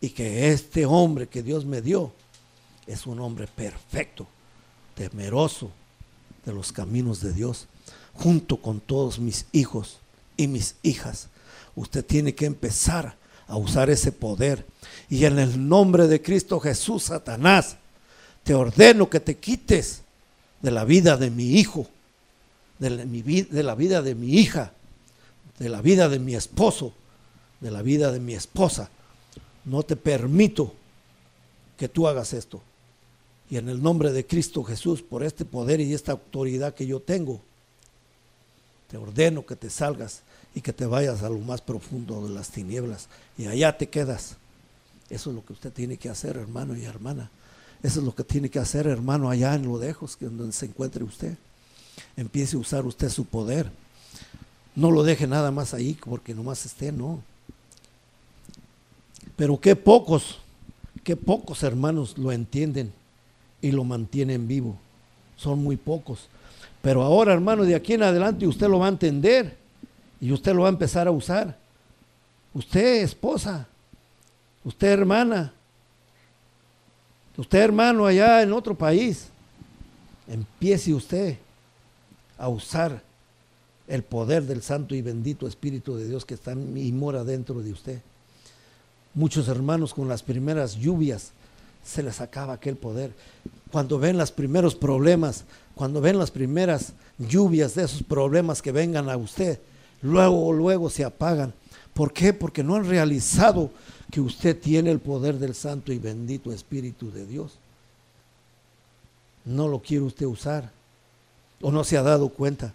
y 0.00 0.08
que 0.08 0.52
este 0.52 0.86
hombre 0.86 1.26
que 1.26 1.42
Dios 1.42 1.66
me 1.66 1.82
dio 1.82 2.12
es 2.86 3.06
un 3.06 3.20
hombre 3.20 3.46
perfecto, 3.46 4.26
temeroso 4.94 5.70
de 6.46 6.54
los 6.54 6.72
caminos 6.72 7.20
de 7.20 7.34
Dios, 7.34 7.66
junto 8.14 8.56
con 8.56 8.80
todos 8.80 9.18
mis 9.18 9.44
hijos 9.52 9.98
y 10.38 10.46
mis 10.46 10.76
hijas. 10.82 11.28
Usted 11.74 12.02
tiene 12.02 12.34
que 12.34 12.46
empezar 12.46 13.16
a 13.48 13.56
usar 13.58 13.90
ese 13.90 14.12
poder. 14.12 14.64
Y 15.10 15.26
en 15.26 15.38
el 15.38 15.68
nombre 15.68 16.06
de 16.08 16.22
Cristo 16.22 16.58
Jesús, 16.58 17.04
Satanás, 17.04 17.76
te 18.46 18.54
ordeno 18.54 19.10
que 19.10 19.18
te 19.18 19.38
quites 19.38 20.02
de 20.62 20.70
la 20.70 20.84
vida 20.84 21.16
de 21.16 21.30
mi 21.30 21.58
hijo, 21.58 21.88
de 22.78 22.90
la, 22.90 23.74
vida 23.74 24.02
de 24.02 24.14
mi 24.14 24.34
hija, 24.34 24.72
de 25.58 25.68
la 25.68 25.82
vida 25.82 26.08
de 26.08 26.20
mi 26.20 26.36
esposo, 26.36 26.92
de 27.60 27.72
la 27.72 27.82
vida 27.82 28.12
de 28.12 28.20
mi 28.20 28.34
esposa. 28.34 28.88
No 29.64 29.82
te 29.82 29.96
permito 29.96 30.72
que 31.76 31.88
tú 31.88 32.06
hagas 32.06 32.34
esto. 32.34 32.62
Y 33.50 33.56
en 33.56 33.68
el 33.68 33.82
nombre 33.82 34.12
de 34.12 34.24
Cristo 34.24 34.62
Jesús, 34.62 35.02
por 35.02 35.24
este 35.24 35.44
poder 35.44 35.80
y 35.80 35.92
esta 35.92 36.12
autoridad 36.12 36.72
que 36.72 36.86
yo 36.86 37.00
tengo, 37.00 37.40
te 38.88 38.96
ordeno 38.96 39.44
que 39.44 39.56
te 39.56 39.70
salgas 39.70 40.22
y 40.54 40.60
que 40.60 40.72
te 40.72 40.86
vayas 40.86 41.24
a 41.24 41.30
lo 41.30 41.40
más 41.40 41.62
profundo 41.62 42.28
de 42.28 42.32
las 42.32 42.50
tinieblas 42.50 43.08
y 43.36 43.48
allá 43.48 43.76
te 43.76 43.88
quedas. 43.88 44.36
Eso 45.10 45.30
es 45.30 45.36
lo 45.36 45.44
que 45.44 45.52
usted 45.52 45.72
tiene 45.72 45.96
que 45.96 46.10
hacer, 46.10 46.36
hermano 46.36 46.76
y 46.76 46.84
hermana. 46.84 47.28
Eso 47.82 48.00
es 48.00 48.06
lo 48.06 48.14
que 48.14 48.24
tiene 48.24 48.48
que 48.48 48.58
hacer, 48.58 48.86
hermano, 48.86 49.30
allá 49.30 49.54
en 49.54 49.64
lo 49.64 49.78
lejos, 49.78 50.16
donde 50.20 50.52
se 50.52 50.66
encuentre 50.66 51.04
usted. 51.04 51.36
Empiece 52.16 52.56
a 52.56 52.60
usar 52.60 52.84
usted 52.84 53.08
su 53.08 53.24
poder. 53.24 53.70
No 54.74 54.90
lo 54.90 55.02
deje 55.02 55.26
nada 55.26 55.50
más 55.50 55.74
ahí 55.74 55.96
porque 56.04 56.34
nomás 56.34 56.66
esté, 56.66 56.92
no. 56.92 57.20
Pero 59.36 59.60
qué 59.60 59.76
pocos, 59.76 60.38
qué 61.04 61.16
pocos 61.16 61.62
hermanos 61.62 62.16
lo 62.18 62.32
entienden 62.32 62.92
y 63.60 63.72
lo 63.72 63.84
mantienen 63.84 64.48
vivo. 64.48 64.76
Son 65.36 65.62
muy 65.62 65.76
pocos. 65.76 66.28
Pero 66.82 67.02
ahora, 67.02 67.32
hermano, 67.32 67.64
de 67.64 67.74
aquí 67.74 67.94
en 67.94 68.02
adelante 68.02 68.46
usted 68.46 68.68
lo 68.68 68.78
va 68.78 68.86
a 68.86 68.90
entender 68.90 69.56
y 70.20 70.32
usted 70.32 70.54
lo 70.54 70.62
va 70.62 70.68
a 70.68 70.72
empezar 70.72 71.06
a 71.06 71.10
usar. 71.10 71.56
Usted, 72.54 73.02
esposa, 73.02 73.66
usted, 74.64 74.88
hermana, 74.88 75.52
usted, 77.36 77.58
hermano, 77.58 78.06
allá 78.06 78.42
en 78.42 78.52
otro 78.52 78.74
país, 78.74 79.28
empiece 80.28 80.92
usted 80.92 81.36
a 82.38 82.48
usar 82.48 83.02
el 83.88 84.02
poder 84.02 84.44
del 84.44 84.62
Santo 84.62 84.94
y 84.94 85.02
bendito 85.02 85.46
Espíritu 85.46 85.96
de 85.96 86.08
Dios 86.08 86.24
que 86.24 86.34
está 86.34 86.52
y 86.52 86.92
mora 86.92 87.24
dentro 87.24 87.62
de 87.62 87.72
usted. 87.72 88.00
Muchos 89.14 89.48
hermanos 89.48 89.94
con 89.94 90.08
las 90.08 90.22
primeras 90.22 90.76
lluvias 90.76 91.32
se 91.84 92.02
les 92.02 92.20
acaba 92.20 92.54
aquel 92.54 92.76
poder. 92.76 93.12
Cuando 93.70 93.98
ven 93.98 94.18
los 94.18 94.32
primeros 94.32 94.74
problemas, 94.74 95.44
cuando 95.74 96.00
ven 96.00 96.18
las 96.18 96.30
primeras 96.30 96.92
lluvias 97.18 97.74
de 97.74 97.84
esos 97.84 98.02
problemas 98.02 98.60
que 98.60 98.72
vengan 98.72 99.08
a 99.08 99.16
usted, 99.16 99.60
luego, 100.02 100.52
luego 100.52 100.90
se 100.90 101.04
apagan. 101.04 101.54
¿Por 101.94 102.12
qué? 102.12 102.32
Porque 102.32 102.62
no 102.62 102.74
han 102.74 102.84
realizado 102.84 103.70
que 104.10 104.20
usted 104.20 104.58
tiene 104.58 104.90
el 104.90 105.00
poder 105.00 105.38
del 105.38 105.54
Santo 105.54 105.92
y 105.92 105.98
bendito 105.98 106.52
Espíritu 106.52 107.10
de 107.10 107.26
Dios. 107.26 107.52
No 109.44 109.68
lo 109.68 109.80
quiere 109.80 110.04
usted 110.04 110.26
usar 110.26 110.70
o 111.60 111.70
no 111.70 111.84
se 111.84 111.96
ha 111.96 112.02
dado 112.02 112.28
cuenta. 112.28 112.74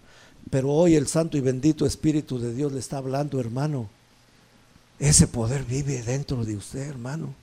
Pero 0.50 0.70
hoy 0.70 0.96
el 0.96 1.06
Santo 1.06 1.36
y 1.36 1.40
bendito 1.40 1.86
Espíritu 1.86 2.38
de 2.38 2.54
Dios 2.54 2.72
le 2.72 2.80
está 2.80 2.98
hablando, 2.98 3.40
hermano. 3.40 3.88
Ese 4.98 5.26
poder 5.26 5.64
vive 5.64 6.02
dentro 6.02 6.44
de 6.44 6.56
usted, 6.56 6.80
hermano. 6.80 7.34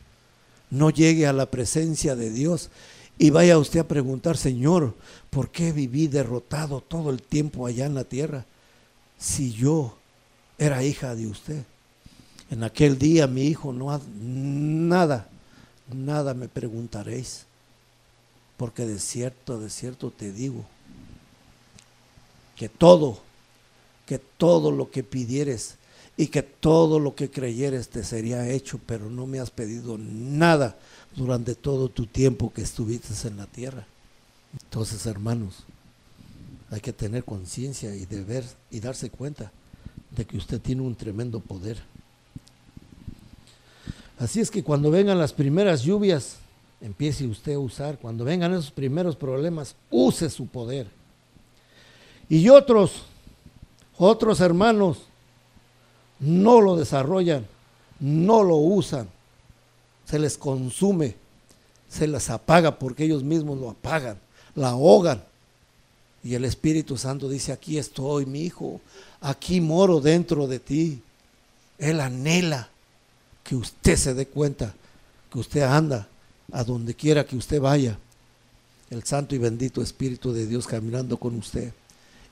No 0.69 0.89
llegue 0.89 1.25
a 1.25 1.33
la 1.33 1.49
presencia 1.49 2.15
de 2.15 2.29
Dios 2.29 2.69
y 3.17 3.31
vaya 3.31 3.57
usted 3.57 3.79
a 3.79 3.87
preguntar, 3.87 4.37
Señor, 4.37 4.95
¿por 5.29 5.49
qué 5.49 5.71
viví 5.71 6.07
derrotado 6.07 6.81
todo 6.81 7.09
el 7.09 7.21
tiempo 7.21 7.65
allá 7.65 7.85
en 7.85 7.95
la 7.95 8.03
tierra 8.03 8.45
si 9.17 9.51
yo 9.51 9.97
era 10.57 10.83
hija 10.83 11.15
de 11.15 11.27
usted? 11.27 11.63
En 12.49 12.63
aquel 12.63 12.97
día 12.97 13.27
mi 13.27 13.43
hijo 13.43 13.71
no 13.73 13.99
nada, 14.21 15.27
nada 15.93 16.33
me 16.33 16.47
preguntaréis, 16.47 17.45
porque 18.57 18.85
de 18.85 18.99
cierto, 18.99 19.59
de 19.59 19.69
cierto 19.69 20.11
te 20.11 20.31
digo, 20.31 20.65
que 22.55 22.69
todo, 22.69 23.19
que 24.05 24.19
todo 24.19 24.71
lo 24.71 24.89
que 24.91 25.03
pidieres 25.03 25.75
y 26.17 26.27
que 26.27 26.43
todo 26.43 26.99
lo 26.99 27.15
que 27.15 27.31
creyeres 27.31 27.87
te 27.89 28.03
sería 28.03 28.49
hecho, 28.49 28.79
pero 28.85 29.09
no 29.09 29.25
me 29.25 29.39
has 29.39 29.51
pedido 29.51 29.97
nada 29.97 30.77
durante 31.15 31.55
todo 31.55 31.87
tu 31.87 32.07
tiempo 32.07 32.51
que 32.51 32.61
estuviste 32.61 33.27
en 33.27 33.37
la 33.37 33.45
tierra. 33.45 33.87
Entonces, 34.63 35.05
hermanos, 35.05 35.63
hay 36.71 36.81
que 36.81 36.93
tener 36.93 37.23
conciencia 37.23 37.95
y 37.95 38.05
de 38.05 38.23
ver 38.23 38.45
y 38.69 38.79
darse 38.79 39.09
cuenta 39.09 39.51
de 40.11 40.25
que 40.25 40.37
usted 40.37 40.59
tiene 40.59 40.81
un 40.81 40.95
tremendo 40.95 41.39
poder. 41.39 41.81
Así 44.19 44.41
es 44.41 44.51
que 44.51 44.63
cuando 44.63 44.91
vengan 44.91 45.17
las 45.17 45.31
primeras 45.31 45.81
lluvias, 45.81 46.35
empiece 46.81 47.25
usted 47.25 47.53
a 47.53 47.59
usar, 47.59 47.97
cuando 47.97 48.25
vengan 48.25 48.51
esos 48.51 48.69
primeros 48.69 49.15
problemas, 49.15 49.75
use 49.89 50.29
su 50.29 50.45
poder. 50.45 50.87
Y 52.27 52.49
otros, 52.49 53.03
otros 53.97 54.41
hermanos, 54.41 54.97
no 56.19 56.59
lo 56.59 56.75
desarrollan, 56.75 57.47
no 58.01 58.43
lo 58.43 58.57
usan, 58.57 59.07
se 60.03 60.19
les 60.19 60.37
consume, 60.37 61.15
se 61.87 62.05
les 62.05 62.29
apaga 62.29 62.77
porque 62.77 63.05
ellos 63.05 63.23
mismos 63.23 63.57
lo 63.57 63.69
apagan, 63.69 64.19
la 64.53 64.71
ahogan. 64.71 65.23
Y 66.25 66.35
el 66.35 66.43
Espíritu 66.43 66.97
Santo 66.97 67.29
dice, 67.29 67.53
aquí 67.53 67.77
estoy, 67.77 68.25
mi 68.25 68.41
hijo, 68.41 68.81
aquí 69.21 69.61
moro 69.61 70.01
dentro 70.01 70.45
de 70.47 70.59
ti. 70.59 71.01
Él 71.77 72.01
anhela 72.01 72.69
que 73.49 73.55
usted 73.55 73.95
se 73.95 74.13
dé 74.13 74.27
cuenta 74.27 74.75
que 75.31 75.39
usted 75.39 75.63
anda 75.63 76.07
a 76.51 76.63
donde 76.63 76.93
quiera 76.93 77.25
que 77.25 77.35
usted 77.35 77.59
vaya. 77.59 77.97
El 78.91 79.03
Santo 79.03 79.33
y 79.33 79.39
bendito 79.39 79.81
Espíritu 79.81 80.31
de 80.31 80.45
Dios 80.45 80.67
caminando 80.67 81.17
con 81.17 81.33
usted 81.33 81.73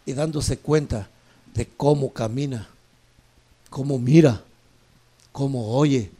y 0.05 0.13
dándose 0.13 0.59
cuenta 0.59 1.09
de 1.55 1.65
cómo 1.65 2.13
camina, 2.13 2.69
cómo 3.71 3.97
mira, 3.97 4.43
cómo 5.31 5.75
oye, 5.75 6.11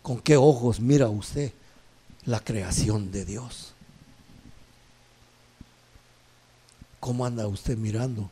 con 0.00 0.18
qué 0.20 0.38
ojos 0.38 0.80
mira 0.80 1.10
usted 1.10 1.52
la 2.24 2.40
creación 2.40 3.12
de 3.12 3.26
Dios. 3.26 3.74
¿Cómo 6.98 7.26
anda 7.26 7.46
usted 7.46 7.76
mirando 7.76 8.30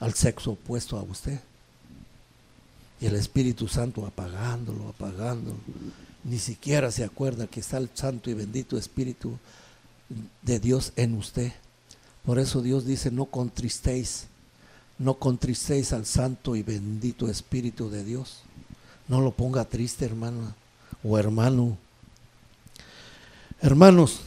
al 0.00 0.12
sexo 0.12 0.50
opuesto 0.50 0.98
a 0.98 1.02
usted? 1.02 1.40
Y 3.00 3.06
el 3.06 3.14
Espíritu 3.14 3.68
Santo 3.68 4.06
apagándolo, 4.06 4.88
apagándolo. 4.88 5.58
Ni 6.24 6.38
siquiera 6.38 6.90
se 6.90 7.04
acuerda 7.04 7.46
que 7.46 7.60
está 7.60 7.78
el 7.78 7.90
Santo 7.94 8.30
y 8.30 8.34
bendito 8.34 8.76
Espíritu 8.76 9.38
de 10.42 10.58
Dios 10.58 10.92
en 10.96 11.14
usted. 11.14 11.52
Por 12.24 12.38
eso 12.38 12.60
Dios 12.60 12.84
dice, 12.84 13.10
no 13.10 13.26
contristéis, 13.26 14.26
no 14.98 15.14
contristéis 15.14 15.92
al 15.92 16.04
santo 16.04 16.56
y 16.56 16.62
bendito 16.62 17.28
Espíritu 17.28 17.88
de 17.88 18.04
Dios. 18.04 18.40
No 19.06 19.20
lo 19.20 19.30
ponga 19.30 19.64
triste, 19.64 20.04
hermana 20.04 20.54
o 21.02 21.18
hermano. 21.18 21.78
Hermanos, 23.60 24.20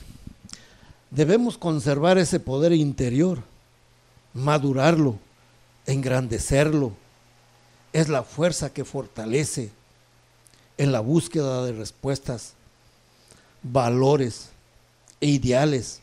debemos 1.12 1.58
conservar 1.58 2.18
ese 2.18 2.40
poder 2.40 2.74
interior, 2.74 3.44
madurarlo, 4.34 5.20
engrandecerlo. 5.86 6.94
Es 7.94 8.10
la 8.10 8.24
fuerza 8.24 8.72
que 8.72 8.86
fortalece 8.86 9.72
en 10.78 10.92
la 10.92 11.00
búsqueda 11.00 11.66
de 11.66 11.74
respuestas, 11.74 12.54
valores 13.64 14.50
e 15.20 15.28
ideales 15.28 16.00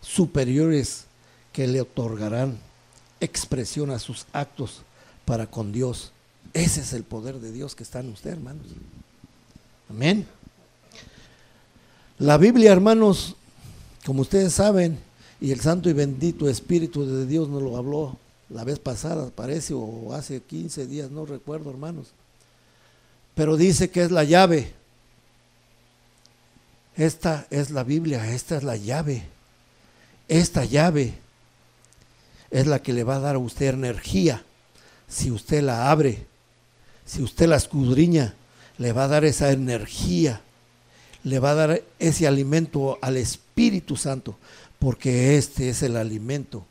superiores 0.00 1.04
que 1.52 1.66
le 1.66 1.80
otorgarán 1.80 2.58
expresión 3.20 3.90
a 3.90 3.98
sus 3.98 4.26
actos 4.32 4.82
para 5.24 5.46
con 5.46 5.72
Dios. 5.72 6.12
Ese 6.52 6.80
es 6.80 6.92
el 6.92 7.04
poder 7.04 7.40
de 7.40 7.52
Dios 7.52 7.74
que 7.74 7.82
está 7.82 8.00
en 8.00 8.10
usted, 8.10 8.30
hermanos. 8.30 8.66
Amén. 9.88 10.26
La 12.18 12.36
Biblia, 12.36 12.72
hermanos, 12.72 13.36
como 14.04 14.22
ustedes 14.22 14.52
saben, 14.52 14.98
y 15.40 15.50
el 15.50 15.60
Santo 15.60 15.90
y 15.90 15.92
bendito 15.92 16.48
Espíritu 16.48 17.04
de 17.04 17.26
Dios 17.26 17.48
nos 17.48 17.62
lo 17.62 17.76
habló 17.76 18.16
la 18.52 18.64
vez 18.64 18.78
pasada, 18.78 19.30
parece, 19.34 19.72
o 19.74 20.12
hace 20.12 20.40
15 20.40 20.86
días, 20.86 21.10
no 21.10 21.24
recuerdo, 21.24 21.70
hermanos. 21.70 22.08
Pero 23.34 23.56
dice 23.56 23.90
que 23.90 24.02
es 24.02 24.10
la 24.10 24.24
llave. 24.24 24.72
Esta 26.96 27.46
es 27.50 27.70
la 27.70 27.82
Biblia, 27.82 28.30
esta 28.30 28.56
es 28.56 28.62
la 28.62 28.76
llave. 28.76 29.22
Esta 30.28 30.64
llave 30.66 31.14
es 32.50 32.66
la 32.66 32.82
que 32.82 32.92
le 32.92 33.04
va 33.04 33.16
a 33.16 33.20
dar 33.20 33.36
a 33.36 33.38
usted 33.38 33.72
energía. 33.72 34.44
Si 35.08 35.30
usted 35.30 35.62
la 35.62 35.90
abre, 35.90 36.26
si 37.06 37.22
usted 37.22 37.46
la 37.46 37.56
escudriña, 37.56 38.34
le 38.76 38.92
va 38.92 39.04
a 39.04 39.08
dar 39.08 39.24
esa 39.24 39.50
energía, 39.50 40.42
le 41.24 41.38
va 41.38 41.52
a 41.52 41.54
dar 41.54 41.82
ese 41.98 42.26
alimento 42.26 42.98
al 43.00 43.16
Espíritu 43.16 43.96
Santo, 43.96 44.36
porque 44.78 45.38
este 45.38 45.70
es 45.70 45.82
el 45.82 45.96
alimento 45.96 46.66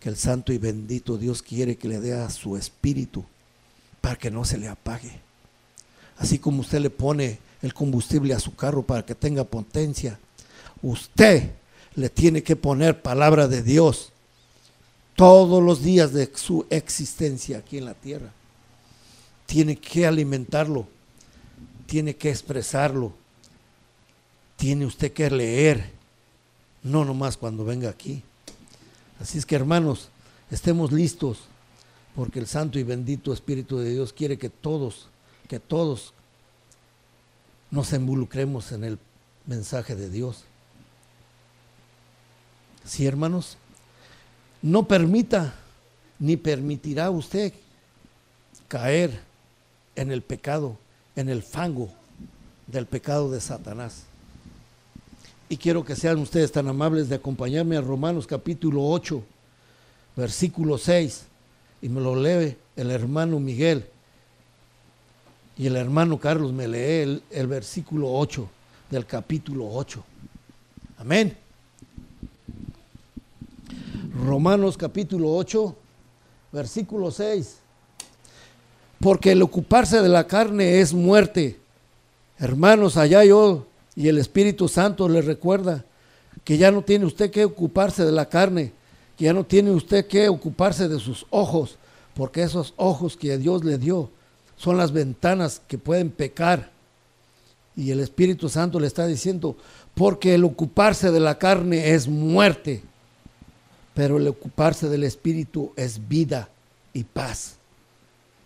que 0.00 0.08
el 0.08 0.16
Santo 0.16 0.52
y 0.52 0.58
bendito 0.58 1.18
Dios 1.18 1.42
quiere 1.42 1.76
que 1.76 1.88
le 1.88 2.00
dé 2.00 2.14
a 2.14 2.30
su 2.30 2.56
espíritu 2.56 3.24
para 4.00 4.16
que 4.16 4.30
no 4.30 4.44
se 4.44 4.58
le 4.58 4.68
apague. 4.68 5.20
Así 6.18 6.38
como 6.38 6.60
usted 6.60 6.80
le 6.80 6.90
pone 6.90 7.38
el 7.62 7.74
combustible 7.74 8.34
a 8.34 8.40
su 8.40 8.54
carro 8.54 8.82
para 8.82 9.04
que 9.04 9.14
tenga 9.14 9.44
potencia, 9.44 10.18
usted 10.82 11.50
le 11.94 12.08
tiene 12.08 12.42
que 12.42 12.56
poner 12.56 13.02
palabra 13.02 13.48
de 13.48 13.62
Dios 13.62 14.12
todos 15.16 15.62
los 15.62 15.82
días 15.82 16.12
de 16.12 16.30
su 16.34 16.64
existencia 16.70 17.58
aquí 17.58 17.78
en 17.78 17.84
la 17.84 17.94
tierra. 17.94 18.32
tiene 19.46 19.76
que 19.76 20.06
alimentarlo, 20.06 20.86
tiene 21.86 22.14
que 22.14 22.28
expresarlo, 22.28 23.14
tiene 24.56 24.84
usted 24.84 25.12
que 25.12 25.30
leer, 25.30 25.90
no 26.82 27.04
nomás 27.04 27.38
cuando 27.38 27.64
venga 27.64 27.88
aquí. 27.88 28.22
Así 29.20 29.38
es 29.38 29.46
que 29.46 29.56
hermanos, 29.56 30.08
estemos 30.50 30.92
listos, 30.92 31.38
porque 32.14 32.38
el 32.38 32.46
Santo 32.46 32.78
y 32.78 32.82
bendito 32.82 33.32
Espíritu 33.32 33.78
de 33.78 33.90
Dios 33.90 34.12
quiere 34.12 34.38
que 34.38 34.48
todos, 34.48 35.08
que 35.48 35.60
todos 35.60 36.12
nos 37.70 37.92
involucremos 37.92 38.72
en 38.72 38.84
el 38.84 38.98
mensaje 39.46 39.96
de 39.96 40.08
Dios. 40.08 40.44
Sí, 42.84 43.06
hermanos, 43.06 43.56
no 44.62 44.88
permita 44.88 45.54
ni 46.18 46.36
permitirá 46.36 47.10
usted 47.10 47.52
caer 48.66 49.20
en 49.94 50.10
el 50.10 50.22
pecado, 50.22 50.78
en 51.16 51.28
el 51.28 51.42
fango 51.42 51.90
del 52.66 52.86
pecado 52.86 53.30
de 53.30 53.40
Satanás. 53.40 54.04
Y 55.50 55.56
quiero 55.56 55.82
que 55.82 55.96
sean 55.96 56.18
ustedes 56.18 56.52
tan 56.52 56.68
amables 56.68 57.08
de 57.08 57.14
acompañarme 57.14 57.78
a 57.78 57.80
Romanos 57.80 58.26
capítulo 58.26 58.84
8, 58.84 59.22
versículo 60.14 60.76
6, 60.76 61.24
y 61.80 61.88
me 61.88 62.02
lo 62.02 62.14
lee 62.14 62.54
el 62.76 62.90
hermano 62.90 63.40
Miguel. 63.40 63.86
Y 65.56 65.66
el 65.66 65.76
hermano 65.76 66.18
Carlos 66.18 66.52
me 66.52 66.68
lee 66.68 67.22
el, 67.30 67.46
versículo 67.46 68.12
8 68.12 68.46
del 68.90 69.06
capítulo 69.06 69.68
8. 69.72 70.04
Amén. 70.98 71.34
Romanos 74.22 74.76
capítulo 74.76 75.34
8, 75.34 75.76
versículo 76.52 77.10
6. 77.10 77.56
Porque 79.00 79.32
el 79.32 79.40
ocuparse 79.40 80.02
de 80.02 80.08
la 80.10 80.26
carne 80.26 80.80
es 80.80 80.92
muerte. 80.92 81.58
Hermanos, 82.38 82.98
allá 82.98 83.24
yo 83.24 83.67
y 83.98 84.06
el 84.06 84.18
Espíritu 84.18 84.68
Santo 84.68 85.08
le 85.08 85.20
recuerda 85.22 85.84
que 86.44 86.56
ya 86.56 86.70
no 86.70 86.82
tiene 86.82 87.04
usted 87.04 87.32
que 87.32 87.44
ocuparse 87.44 88.04
de 88.04 88.12
la 88.12 88.28
carne, 88.28 88.72
que 89.16 89.24
ya 89.24 89.32
no 89.32 89.44
tiene 89.44 89.72
usted 89.72 90.06
que 90.06 90.28
ocuparse 90.28 90.88
de 90.88 91.00
sus 91.00 91.26
ojos, 91.30 91.76
porque 92.14 92.42
esos 92.42 92.74
ojos 92.76 93.16
que 93.16 93.36
Dios 93.38 93.64
le 93.64 93.76
dio 93.76 94.08
son 94.56 94.76
las 94.76 94.92
ventanas 94.92 95.60
que 95.66 95.78
pueden 95.78 96.10
pecar. 96.10 96.70
Y 97.74 97.90
el 97.90 97.98
Espíritu 97.98 98.48
Santo 98.48 98.78
le 98.78 98.86
está 98.86 99.04
diciendo, 99.04 99.56
porque 99.94 100.34
el 100.34 100.44
ocuparse 100.44 101.10
de 101.10 101.18
la 101.18 101.36
carne 101.38 101.90
es 101.90 102.06
muerte 102.06 102.82
pero 103.98 104.18
el 104.18 104.28
ocuparse 104.28 104.88
del 104.88 105.02
Espíritu 105.02 105.72
es 105.74 106.06
vida 106.06 106.48
y 106.92 107.02
paz. 107.02 107.56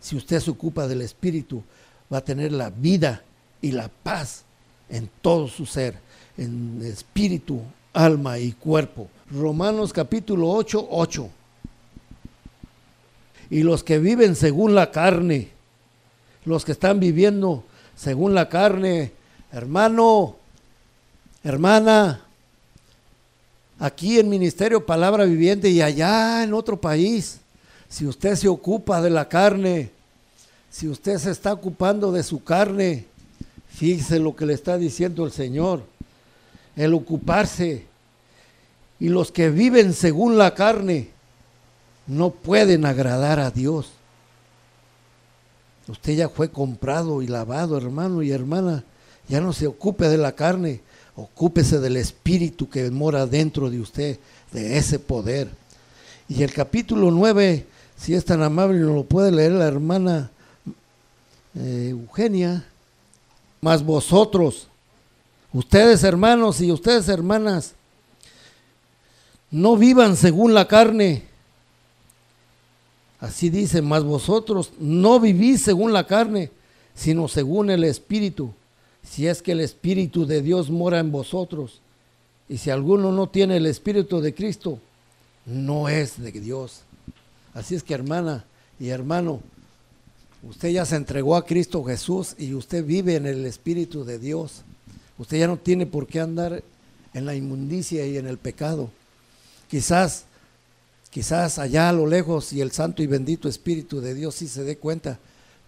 Si 0.01 0.17
usted 0.17 0.41
se 0.41 0.51
ocupa 0.51 0.89
del 0.89 1.03
Espíritu, 1.03 1.63
va 2.11 2.17
a 2.17 2.25
tener 2.25 2.53
la 2.53 2.71
vida 2.71 3.23
y 3.61 3.73
la 3.73 3.91
paz 3.91 4.47
en 4.93 5.09
todo 5.23 5.49
su 5.49 5.65
ser, 5.65 5.97
en 6.37 6.81
espíritu, 6.85 7.63
alma 7.95 8.39
y 8.39 8.53
cuerpo. 8.53 9.09
Romanos 9.31 9.93
capítulo 9.93 10.51
8, 10.51 10.87
8. 10.91 11.31
Y 13.51 13.63
los 13.63 13.83
que 13.83 13.99
viven 13.99 14.37
según 14.37 14.75
la 14.75 14.91
carne, 14.91 15.49
los 16.45 16.65
que 16.65 16.73
están 16.73 17.01
viviendo 17.01 17.65
según 17.97 18.35
la 18.35 18.49
carne, 18.51 19.13
hermano, 19.51 20.37
hermana, 21.43 22.27
aquí 23.79 24.19
en 24.19 24.29
Ministerio 24.29 24.85
Palabra 24.85 25.25
Viviente 25.25 25.71
y 25.71 25.81
allá 25.81 26.45
en 26.45 26.53
otro 26.53 26.79
país, 26.79 27.39
si 27.89 28.07
usted 28.07 28.37
se 28.37 28.49
ocupa 28.49 29.01
de 29.01 29.11
la 29.11 29.27
carne, 29.27 29.91
si 30.71 30.89
usted 30.89 31.17
se 31.19 31.31
está 31.31 31.53
ocupando 31.53 32.13
de 32.13 32.23
su 32.23 32.45
carne, 32.45 33.07
fíjese 33.75 34.19
lo 34.19 34.37
que 34.37 34.47
le 34.47 34.55
está 34.55 34.79
diciendo 34.79 35.25
el 35.25 35.33
Señor, 35.33 35.83
el 36.77 36.95
ocuparse. 36.95 37.87
Y 39.01 39.09
los 39.09 39.33
que 39.33 39.51
viven 39.51 39.95
según 39.95 40.39
la 40.39 40.55
carne 40.55 41.09
no 42.07 42.31
pueden 42.31 42.87
agradar 42.87 43.41
a 43.41 43.51
Dios. 43.51 43.91
Usted 45.89 46.15
ya 46.15 46.29
fue 46.29 46.51
comprado 46.51 47.21
y 47.23 47.27
lavado, 47.27 47.77
hermano 47.77 48.23
y 48.23 48.31
hermana. 48.31 48.85
Ya 49.29 49.41
no 49.41 49.53
se 49.53 49.67
ocupe 49.67 50.09
de 50.09 50.19
la 50.19 50.33
carne, 50.33 50.81
Ocúpese 51.15 51.79
del 51.79 51.99
espíritu 51.99 52.71
que 52.71 52.91
mora 52.91 53.27
dentro 53.27 53.69
de 53.69 53.81
usted, 53.81 54.19
de 54.51 54.79
ese 54.79 54.99
poder. 54.99 55.51
Y 56.27 56.43
el 56.43 56.53
capítulo 56.55 57.11
9, 57.11 57.67
si 57.99 58.15
es 58.15 58.25
tan 58.25 58.43
amable, 58.43 58.79
no 58.79 58.95
lo 58.95 59.05
puede 59.05 59.31
leer 59.31 59.53
la 59.53 59.67
hermana 59.67 60.31
eh, 61.55 61.89
Eugenia. 61.91 62.65
Más 63.63 63.85
vosotros, 63.85 64.67
ustedes 65.53 66.05
hermanos 66.05 66.61
y 66.61 66.71
ustedes 66.71 67.09
hermanas, 67.09 67.75
no 69.51 69.77
vivan 69.77 70.17
según 70.17 70.53
la 70.53 70.69
carne. 70.69 71.23
Así 73.21 73.51
dice, 73.51 73.81
más 73.81 74.05
vosotros 74.05 74.73
no 74.79 75.21
vivís 75.21 75.63
según 75.63 75.93
la 75.93 76.07
carne, 76.07 76.51
sino 76.95 77.29
según 77.29 77.71
el 77.71 77.85
Espíritu 77.85 78.53
si 79.03 79.27
es 79.27 79.43
que 79.43 79.53
el 79.53 79.61
Espíritu 79.61 80.27
de 80.27 80.43
Dios 80.43 80.71
mora 80.71 80.99
en 80.99 81.13
vosotros. 81.13 81.81
Y 82.49 82.59
si 82.59 82.71
alguno 82.71 83.13
no 83.13 83.29
tiene 83.29 83.57
el 83.57 83.67
Espíritu 83.67 84.21
de 84.21 84.35
Cristo, 84.35 84.79
no 85.45 85.89
es 85.89 86.21
de 86.21 86.33
Dios. 86.33 86.83
Así 87.55 87.75
es 87.75 87.83
que 87.83 87.95
hermana 87.95 88.45
y 88.79 88.89
hermano, 88.89 89.41
usted 90.43 90.71
ya 90.71 90.85
se 90.85 90.97
entregó 90.97 91.37
a 91.37 91.45
Cristo 91.45 91.85
Jesús 91.85 92.35
y 92.39 92.55
usted 92.55 92.85
vive 92.85 93.17
en 93.17 93.27
el 93.27 93.47
Espíritu 93.47 94.05
de 94.05 94.19
Dios. 94.19 94.63
Usted 95.19 95.39
ya 95.39 95.47
no 95.47 95.57
tiene 95.57 95.87
por 95.87 96.07
qué 96.07 96.21
andar 96.21 96.63
en 97.15 97.27
la 97.27 97.35
inmundicia 97.35 98.07
y 98.07 98.17
en 98.17 98.27
el 98.27 98.39
pecado. 98.39 98.91
Quizás, 99.69 100.25
quizás 101.11 101.59
allá 101.59 101.89
a 101.89 101.93
lo 101.93 102.07
lejos 102.07 102.53
y 102.53 102.61
el 102.61 102.73
Santo 102.73 103.03
y 103.03 103.07
bendito 103.07 103.49
Espíritu 103.49 104.01
de 104.01 104.15
Dios 104.15 104.37
sí 104.37 104.49
se 104.49 104.65
dé 104.65 104.77
cuenta 104.79 105.19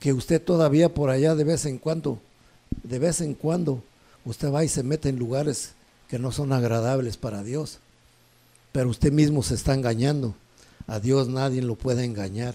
que 0.00 0.12
usted 0.12 0.42
todavía 0.42 0.92
por 0.92 1.10
allá 1.10 1.34
de 1.34 1.44
vez 1.44 1.66
en 1.66 1.78
cuando 1.78 2.20
de 2.82 2.98
vez 2.98 3.20
en 3.20 3.34
cuando 3.34 3.82
usted 4.24 4.50
va 4.50 4.64
y 4.64 4.68
se 4.68 4.82
mete 4.82 5.08
en 5.08 5.18
lugares 5.18 5.72
que 6.08 6.18
no 6.18 6.32
son 6.32 6.52
agradables 6.52 7.16
para 7.16 7.42
Dios, 7.42 7.78
pero 8.72 8.90
usted 8.90 9.12
mismo 9.12 9.42
se 9.42 9.54
está 9.54 9.74
engañando. 9.74 10.34
A 10.86 11.00
Dios 11.00 11.28
nadie 11.28 11.62
lo 11.62 11.76
puede 11.76 12.04
engañar. 12.04 12.54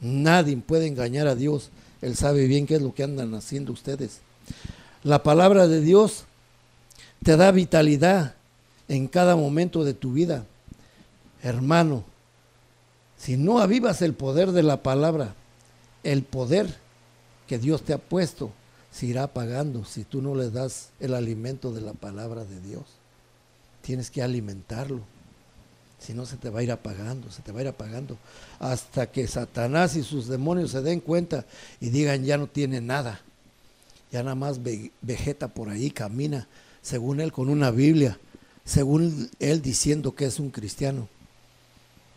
Nadie 0.00 0.56
puede 0.56 0.86
engañar 0.86 1.26
a 1.26 1.34
Dios. 1.34 1.70
Él 2.00 2.16
sabe 2.16 2.46
bien 2.46 2.66
qué 2.66 2.76
es 2.76 2.82
lo 2.82 2.94
que 2.94 3.04
andan 3.04 3.34
haciendo 3.34 3.72
ustedes. 3.72 4.20
La 5.02 5.22
palabra 5.22 5.68
de 5.68 5.80
Dios 5.80 6.24
te 7.22 7.36
da 7.36 7.52
vitalidad 7.52 8.34
en 8.88 9.08
cada 9.08 9.36
momento 9.36 9.84
de 9.84 9.94
tu 9.94 10.12
vida. 10.12 10.46
Hermano, 11.42 12.04
si 13.16 13.36
no 13.36 13.60
avivas 13.60 14.02
el 14.02 14.14
poder 14.14 14.52
de 14.52 14.62
la 14.62 14.82
palabra, 14.82 15.34
el 16.02 16.22
poder 16.22 16.74
que 17.46 17.58
Dios 17.58 17.82
te 17.82 17.92
ha 17.92 17.98
puesto, 17.98 18.52
se 18.90 19.06
irá 19.06 19.24
apagando 19.24 19.84
si 19.84 20.04
tú 20.04 20.22
no 20.22 20.34
le 20.34 20.50
das 20.50 20.90
el 21.00 21.14
alimento 21.14 21.72
de 21.72 21.82
la 21.82 21.92
palabra 21.92 22.44
de 22.44 22.60
Dios. 22.60 22.84
Tienes 23.82 24.10
que 24.10 24.22
alimentarlo. 24.22 25.00
Si 26.00 26.14
no, 26.14 26.26
se 26.26 26.36
te 26.36 26.50
va 26.50 26.60
a 26.60 26.62
ir 26.62 26.72
apagando, 26.72 27.30
se 27.30 27.42
te 27.42 27.52
va 27.52 27.60
a 27.60 27.62
ir 27.62 27.68
apagando. 27.68 28.16
Hasta 28.58 29.10
que 29.10 29.26
Satanás 29.28 29.96
y 29.96 30.02
sus 30.02 30.28
demonios 30.28 30.70
se 30.70 30.82
den 30.82 31.00
cuenta 31.00 31.44
y 31.80 31.90
digan, 31.90 32.24
ya 32.24 32.38
no 32.38 32.46
tiene 32.46 32.80
nada. 32.80 33.20
Ya 34.10 34.22
nada 34.22 34.34
más 34.34 34.60
vegeta 35.02 35.48
por 35.48 35.68
ahí, 35.68 35.90
camina, 35.90 36.48
según 36.82 37.20
él, 37.20 37.32
con 37.32 37.48
una 37.48 37.70
Biblia, 37.70 38.18
según 38.64 39.30
él 39.38 39.62
diciendo 39.62 40.14
que 40.14 40.24
es 40.24 40.40
un 40.40 40.50
cristiano. 40.50 41.08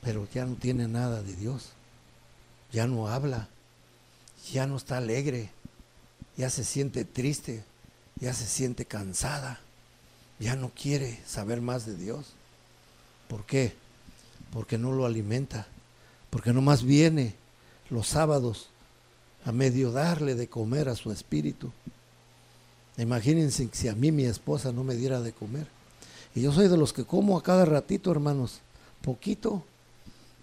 Pero 0.02 0.28
ya 0.34 0.46
no 0.46 0.56
tiene 0.56 0.88
nada 0.88 1.22
de 1.22 1.36
Dios. 1.36 1.70
Ya 2.72 2.88
no 2.88 3.10
habla. 3.10 3.50
Ya 4.52 4.66
no 4.66 4.78
está 4.78 4.98
alegre 4.98 5.52
ya 6.38 6.50
se 6.50 6.64
siente 6.64 7.06
triste, 7.06 7.64
ya 8.20 8.34
se 8.34 8.46
siente 8.46 8.86
cansada, 8.86 9.60
ya 10.40 10.56
no 10.56 10.70
quiere 10.70 11.20
saber 11.26 11.62
más 11.62 11.86
de 11.86 11.96
Dios. 11.96 12.34
¿Por 13.34 13.46
qué? 13.46 13.74
Porque 14.52 14.78
no 14.78 14.92
lo 14.92 15.08
alimenta, 15.08 15.66
porque 16.30 16.54
nomás 16.54 16.84
viene 16.84 17.34
los 17.90 18.06
sábados 18.06 18.68
a 19.44 19.52
medio 19.52 19.92
darle 19.92 20.36
de 20.36 20.48
comer 20.48 20.88
a 20.88 20.96
su 20.96 21.12
espíritu. 21.12 21.72
Imagínense 22.96 23.68
si 23.72 23.88
a 23.88 23.96
mí 23.96 24.12
mi 24.12 24.26
esposa 24.26 24.72
no 24.72 24.84
me 24.84 24.94
diera 24.94 25.20
de 25.20 25.32
comer. 25.32 25.66
Y 26.36 26.42
yo 26.44 26.54
soy 26.54 26.68
de 26.68 26.78
los 26.78 26.94
que 26.94 27.06
como 27.06 27.36
a 27.36 27.42
cada 27.42 27.66
ratito, 27.66 28.12
hermanos, 28.12 28.60
poquito, 29.02 29.64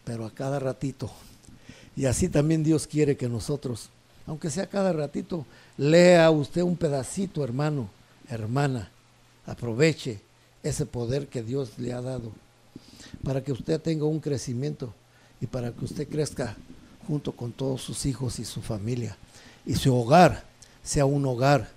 pero 0.04 0.26
a 0.26 0.34
cada 0.34 0.58
ratito. 0.58 1.12
Y 1.94 2.06
así 2.06 2.28
también 2.28 2.64
Dios 2.64 2.88
quiere 2.88 3.16
que 3.16 3.28
nosotros 3.28 3.90
aunque 4.26 4.50
sea 4.50 4.66
cada 4.66 4.92
ratito, 4.92 5.46
lea 5.76 6.28
usted 6.32 6.62
un 6.62 6.76
pedacito, 6.76 7.44
hermano, 7.44 7.88
hermana. 8.28 8.90
Aproveche 9.46 10.20
ese 10.64 10.86
poder 10.86 11.28
que 11.28 11.44
Dios 11.44 11.78
le 11.78 11.92
ha 11.92 12.00
dado 12.00 12.32
para 13.22 13.42
que 13.42 13.52
usted 13.52 13.80
tenga 13.80 14.04
un 14.04 14.20
crecimiento 14.20 14.94
y 15.40 15.46
para 15.46 15.72
que 15.72 15.84
usted 15.84 16.08
crezca 16.08 16.56
junto 17.06 17.32
con 17.32 17.52
todos 17.52 17.82
sus 17.82 18.06
hijos 18.06 18.38
y 18.38 18.44
su 18.44 18.62
familia. 18.62 19.16
Y 19.66 19.74
su 19.74 19.94
hogar 19.94 20.44
sea 20.82 21.04
un 21.06 21.24
hogar 21.26 21.70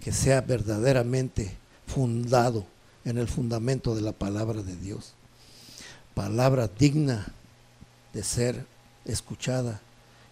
que 0.00 0.12
sea 0.12 0.40
verdaderamente 0.40 1.56
fundado 1.86 2.64
en 3.04 3.18
el 3.18 3.28
fundamento 3.28 3.94
de 3.94 4.02
la 4.02 4.12
palabra 4.12 4.62
de 4.62 4.76
Dios. 4.76 5.12
Palabra 6.14 6.68
digna 6.68 7.26
de 8.12 8.22
ser 8.22 8.66
escuchada 9.04 9.80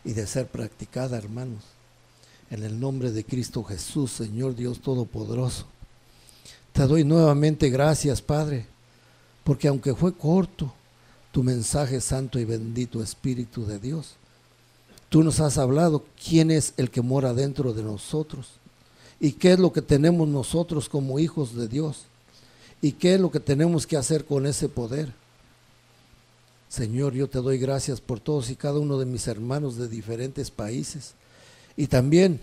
y 0.04 0.12
de 0.12 0.26
ser 0.26 0.46
practicada, 0.46 1.16
hermanos. 1.16 1.64
En 2.50 2.64
el 2.64 2.80
nombre 2.80 3.12
de 3.12 3.24
Cristo 3.24 3.62
Jesús, 3.62 4.12
Señor 4.12 4.54
Dios 4.54 4.80
Todopoderoso. 4.80 5.66
Te 6.72 6.86
doy 6.86 7.04
nuevamente 7.04 7.68
gracias, 7.70 8.22
Padre, 8.22 8.66
porque 9.50 9.66
aunque 9.66 9.96
fue 9.96 10.12
corto 10.12 10.72
tu 11.32 11.42
mensaje 11.42 12.00
santo 12.00 12.38
y 12.38 12.44
bendito 12.44 13.02
Espíritu 13.02 13.66
de 13.66 13.80
Dios, 13.80 14.14
tú 15.08 15.24
nos 15.24 15.40
has 15.40 15.58
hablado 15.58 16.04
quién 16.24 16.52
es 16.52 16.72
el 16.76 16.88
que 16.88 17.02
mora 17.02 17.34
dentro 17.34 17.72
de 17.72 17.82
nosotros 17.82 18.46
y 19.18 19.32
qué 19.32 19.54
es 19.54 19.58
lo 19.58 19.72
que 19.72 19.82
tenemos 19.82 20.28
nosotros 20.28 20.88
como 20.88 21.18
hijos 21.18 21.56
de 21.56 21.66
Dios 21.66 22.04
y 22.80 22.92
qué 22.92 23.14
es 23.14 23.20
lo 23.20 23.32
que 23.32 23.40
tenemos 23.40 23.88
que 23.88 23.96
hacer 23.96 24.24
con 24.24 24.46
ese 24.46 24.68
poder. 24.68 25.12
Señor, 26.68 27.14
yo 27.14 27.28
te 27.28 27.40
doy 27.40 27.58
gracias 27.58 28.00
por 28.00 28.20
todos 28.20 28.50
y 28.50 28.54
cada 28.54 28.78
uno 28.78 29.00
de 29.00 29.06
mis 29.06 29.26
hermanos 29.26 29.76
de 29.76 29.88
diferentes 29.88 30.52
países 30.52 31.14
y 31.76 31.88
también 31.88 32.38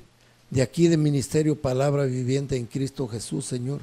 de 0.49 0.61
aquí 0.61 0.89
de 0.89 0.97
Ministerio 0.97 1.55
Palabra 1.55 2.03
Viviente 2.03 2.57
en 2.57 2.65
Cristo 2.65 3.07
Jesús, 3.07 3.45
Señor. 3.45 3.79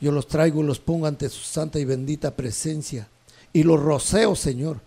Yo 0.00 0.12
los 0.12 0.26
traigo 0.28 0.62
y 0.62 0.66
los 0.66 0.78
pongo 0.78 1.06
ante 1.06 1.28
su 1.28 1.42
santa 1.42 1.78
y 1.78 1.84
bendita 1.84 2.36
presencia 2.36 3.08
y 3.52 3.62
los 3.62 3.80
roceo, 3.80 4.36
Señor, 4.36 4.80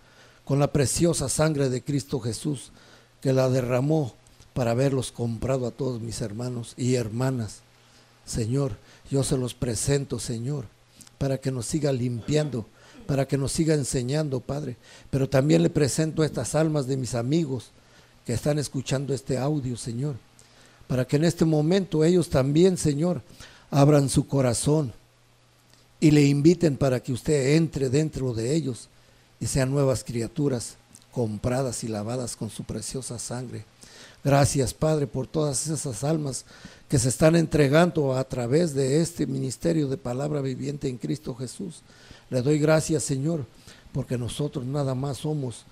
con 0.44 0.58
la 0.58 0.72
preciosa 0.72 1.28
sangre 1.28 1.68
de 1.68 1.82
Cristo 1.82 2.20
Jesús 2.20 2.70
que 3.20 3.32
la 3.32 3.48
derramó 3.48 4.14
para 4.54 4.72
haberlos 4.72 5.12
comprado 5.12 5.66
a 5.66 5.70
todos 5.70 6.00
mis 6.00 6.20
hermanos 6.20 6.74
y 6.76 6.94
hermanas. 6.94 7.60
Señor, 8.24 8.76
yo 9.10 9.24
se 9.24 9.36
los 9.36 9.54
presento, 9.54 10.18
Señor, 10.18 10.66
para 11.18 11.38
que 11.38 11.50
nos 11.50 11.66
siga 11.66 11.92
limpiando 11.92 12.66
para 13.10 13.26
que 13.26 13.36
nos 13.36 13.50
siga 13.50 13.74
enseñando, 13.74 14.38
Padre. 14.38 14.76
Pero 15.10 15.28
también 15.28 15.64
le 15.64 15.68
presento 15.68 16.22
estas 16.22 16.54
almas 16.54 16.86
de 16.86 16.96
mis 16.96 17.16
amigos 17.16 17.72
que 18.24 18.32
están 18.32 18.60
escuchando 18.60 19.12
este 19.12 19.36
audio, 19.36 19.76
Señor, 19.76 20.14
para 20.86 21.04
que 21.04 21.16
en 21.16 21.24
este 21.24 21.44
momento 21.44 22.04
ellos 22.04 22.30
también, 22.30 22.76
Señor, 22.76 23.22
abran 23.68 24.08
su 24.08 24.28
corazón 24.28 24.92
y 26.00 26.10
le 26.10 26.24
inviten 26.24 26.76
para 26.76 27.00
que 27.00 27.12
usted 27.12 27.56
entre 27.56 27.90
dentro 27.90 28.32
de 28.32 28.54
ellos 28.54 28.88
y 29.38 29.46
sean 29.46 29.70
nuevas 29.70 30.02
criaturas 30.02 30.76
compradas 31.12 31.84
y 31.84 31.88
lavadas 31.88 32.36
con 32.36 32.50
su 32.50 32.64
preciosa 32.64 33.18
sangre. 33.18 33.64
Gracias, 34.24 34.74
Padre, 34.74 35.06
por 35.06 35.26
todas 35.26 35.66
esas 35.66 36.04
almas 36.04 36.44
que 36.88 36.98
se 36.98 37.08
están 37.08 37.36
entregando 37.36 38.16
a 38.16 38.24
través 38.24 38.74
de 38.74 39.00
este 39.00 39.26
ministerio 39.26 39.88
de 39.88 39.96
palabra 39.96 40.40
viviente 40.40 40.88
en 40.88 40.98
Cristo 40.98 41.34
Jesús. 41.34 41.82
Le 42.28 42.42
doy 42.42 42.58
gracias, 42.58 43.02
Señor, 43.02 43.46
porque 43.92 44.18
nosotros 44.18 44.64
nada 44.64 44.94
más 44.94 45.18
somos 45.18 45.64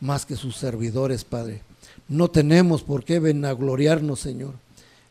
más 0.00 0.26
que 0.26 0.36
sus 0.36 0.56
servidores, 0.56 1.24
Padre. 1.24 1.62
No 2.08 2.30
tenemos 2.30 2.82
por 2.82 3.04
qué 3.04 3.18
gloriarnos, 3.18 4.20
Señor. 4.20 4.54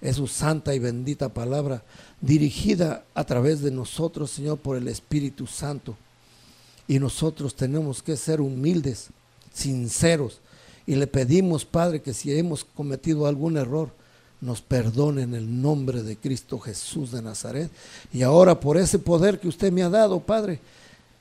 Es 0.01 0.17
su 0.17 0.27
santa 0.27 0.75
y 0.75 0.79
bendita 0.79 1.29
palabra 1.29 1.83
dirigida 2.21 3.03
a 3.13 3.23
través 3.23 3.61
de 3.61 3.71
nosotros, 3.71 4.31
Señor, 4.31 4.59
por 4.59 4.77
el 4.77 4.87
Espíritu 4.87 5.47
Santo. 5.47 5.95
Y 6.87 6.99
nosotros 6.99 7.55
tenemos 7.55 8.01
que 8.03 8.15
ser 8.15 8.39
humildes, 8.39 9.09
sinceros. 9.53 10.39
Y 10.85 10.95
le 10.95 11.07
pedimos, 11.07 11.65
Padre, 11.65 12.01
que 12.01 12.13
si 12.13 12.37
hemos 12.37 12.63
cometido 12.63 13.25
algún 13.25 13.57
error, 13.57 13.91
nos 14.39 14.61
perdone 14.61 15.23
en 15.23 15.33
el 15.33 15.61
nombre 15.61 16.03
de 16.03 16.15
Cristo 16.15 16.59
Jesús 16.59 17.11
de 17.11 17.21
Nazaret. 17.21 17.71
Y 18.13 18.21
ahora 18.21 18.59
por 18.59 18.77
ese 18.77 18.99
poder 18.99 19.39
que 19.39 19.47
usted 19.47 19.71
me 19.71 19.83
ha 19.83 19.89
dado, 19.89 20.19
Padre, 20.19 20.59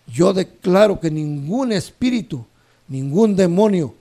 yo 0.07 0.33
declaro 0.33 1.01
que 1.01 1.11
ningún 1.11 1.73
espíritu, 1.73 2.45
ningún 2.87 3.35
demonio 3.35 3.95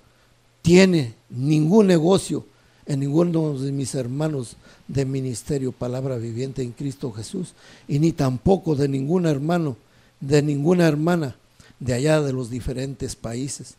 tiene 0.62 1.16
ningún 1.30 1.88
negocio 1.88 2.46
en 2.86 3.00
ninguno 3.00 3.58
de 3.58 3.72
mis 3.72 3.96
hermanos 3.96 4.58
de 4.88 5.06
ministerio 5.06 5.72
Palabra 5.72 6.18
Viviente 6.18 6.62
en 6.62 6.72
Cristo 6.72 7.12
Jesús, 7.12 7.54
y 7.88 8.00
ni 8.00 8.12
tampoco 8.12 8.76
de 8.76 8.88
ningún 8.88 9.26
hermano, 9.26 9.78
de 10.20 10.42
ninguna 10.42 10.88
hermana 10.88 11.36
de 11.80 11.94
allá 11.94 12.22
de 12.22 12.34
los 12.34 12.50
diferentes 12.50 13.16
países. 13.16 13.76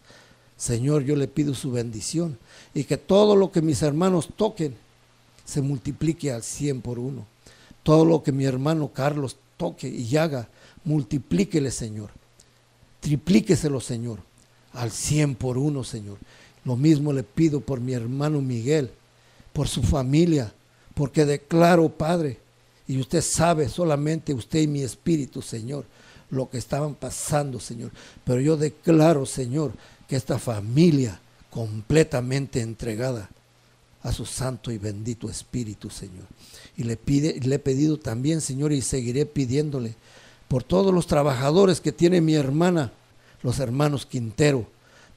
Señor, 0.57 1.04
yo 1.04 1.16
le 1.16 1.28
pido 1.28 1.54
su 1.54 1.70
bendición 1.70 2.38
y 2.74 2.84
que 2.84 2.96
todo 2.96 3.36
lo 3.36 3.52
que 3.52 3.62
mis 3.62 3.82
hermanos 3.82 4.28
toquen 4.36 4.74
se 5.44 5.62
multiplique 5.62 6.32
al 6.32 6.42
cien 6.42 6.80
por 6.80 6.98
uno. 6.98 7.26
Todo 7.82 8.04
lo 8.04 8.22
que 8.22 8.32
mi 8.32 8.44
hermano 8.44 8.88
Carlos 8.92 9.36
toque 9.57 9.88
y 9.88 10.16
haga, 10.16 10.48
multiplíquele, 10.84 11.70
Señor. 11.70 12.11
Triplíqueselo, 13.00 13.80
Señor, 13.80 14.18
al 14.72 14.90
cien 14.90 15.34
por 15.34 15.59
uno, 15.59 15.84
Señor. 15.84 16.18
Lo 16.67 16.77
mismo 16.77 17.12
le 17.12 17.23
pido 17.23 17.61
por 17.61 17.81
mi 17.81 17.93
hermano 17.95 18.43
Miguel, 18.43 18.91
por 19.53 19.69
su 19.69 19.85
familia, 19.85 20.53
porque 20.95 21.25
declaro, 21.25 21.89
Padre, 21.89 22.41
y 22.89 22.99
usted 22.99 23.23
sabe 23.23 23.69
solamente 23.69 24.35
usted 24.35 24.62
y 24.62 24.67
mi 24.67 24.83
espíritu, 24.83 25.41
Señor, 25.41 25.85
lo 26.29 26.51
que 26.51 26.59
estaban 26.59 26.97
pasando, 26.97 27.61
Señor. 27.61 27.93
Pero 28.25 28.41
yo 28.41 28.57
declaro, 28.57 29.27
Señor, 29.27 29.73
que 30.09 30.17
esta 30.17 30.41
familia 30.41 31.21
completamente 31.51 32.61
entregada 32.61 33.31
a 34.03 34.12
su 34.12 34.27
santo 34.27 34.73
y 34.73 34.79
bendito 34.79 35.31
espíritu, 35.31 35.89
Señor. 35.89 36.27
Y 36.77 36.83
le, 36.83 36.97
pide, 36.97 37.39
le 37.41 37.55
he 37.55 37.61
pedido 37.61 37.97
también, 37.97 38.41
Señor, 38.41 38.73
y 38.73 38.83
seguiré 38.83 39.25
pidiéndole 39.25 39.95
por 40.49 40.64
todos 40.64 40.93
los 40.93 41.07
trabajadores 41.07 41.81
que 41.81 41.93
tiene 41.93 42.21
mi 42.21 42.35
hermana, 42.35 42.93
los 43.45 43.61
hermanos 43.61 44.05
Quintero, 44.05 44.67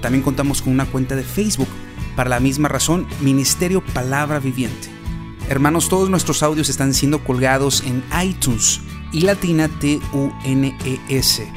También 0.00 0.22
contamos 0.24 0.62
con 0.62 0.72
una 0.72 0.86
cuenta 0.86 1.14
de 1.14 1.22
Facebook, 1.22 1.68
para 2.16 2.30
la 2.30 2.40
misma 2.40 2.68
razón, 2.68 3.06
Ministerio 3.20 3.84
Palabra 3.84 4.38
Viviente. 4.38 4.88
Hermanos, 5.50 5.90
todos 5.90 6.08
nuestros 6.08 6.42
audios 6.42 6.70
están 6.70 6.94
siendo 6.94 7.22
colgados 7.22 7.82
en 7.82 8.02
iTunes 8.24 8.80
y 9.12 9.20
latina 9.20 9.68
T-U-N-E-S, 9.68 11.52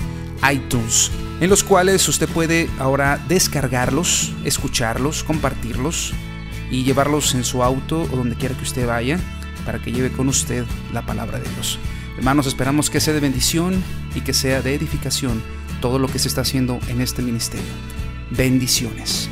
iTunes, 0.51 1.11
en 1.39 1.49
los 1.49 1.63
cuales 1.63 2.05
usted 2.09 2.27
puede 2.27 2.69
ahora 2.79 3.23
descargarlos, 3.29 4.33
escucharlos, 4.43 5.23
compartirlos 5.23 6.13
y 6.69 6.83
llevarlos 6.83 7.33
en 7.33 7.45
su 7.45 7.63
auto 7.63 8.01
o 8.01 8.15
donde 8.17 8.35
quiera 8.35 8.57
que 8.57 8.63
usted 8.63 8.85
vaya 8.85 9.17
para 9.65 9.79
que 9.81 9.93
lleve 9.93 10.11
con 10.11 10.27
usted 10.27 10.65
la 10.91 11.05
palabra 11.05 11.39
de 11.39 11.47
Dios. 11.49 11.79
Hermanos, 12.17 12.47
esperamos 12.47 12.89
que 12.89 12.99
sea 12.99 13.13
de 13.13 13.19
bendición 13.19 13.83
y 14.15 14.21
que 14.21 14.33
sea 14.33 14.61
de 14.61 14.73
edificación 14.73 15.41
todo 15.81 15.99
lo 15.99 16.07
que 16.07 16.17
se 16.17 16.27
está 16.27 16.41
haciendo 16.41 16.79
en 16.87 17.01
este 17.01 17.21
ministerio. 17.21 17.67
Bendiciones. 18.31 19.29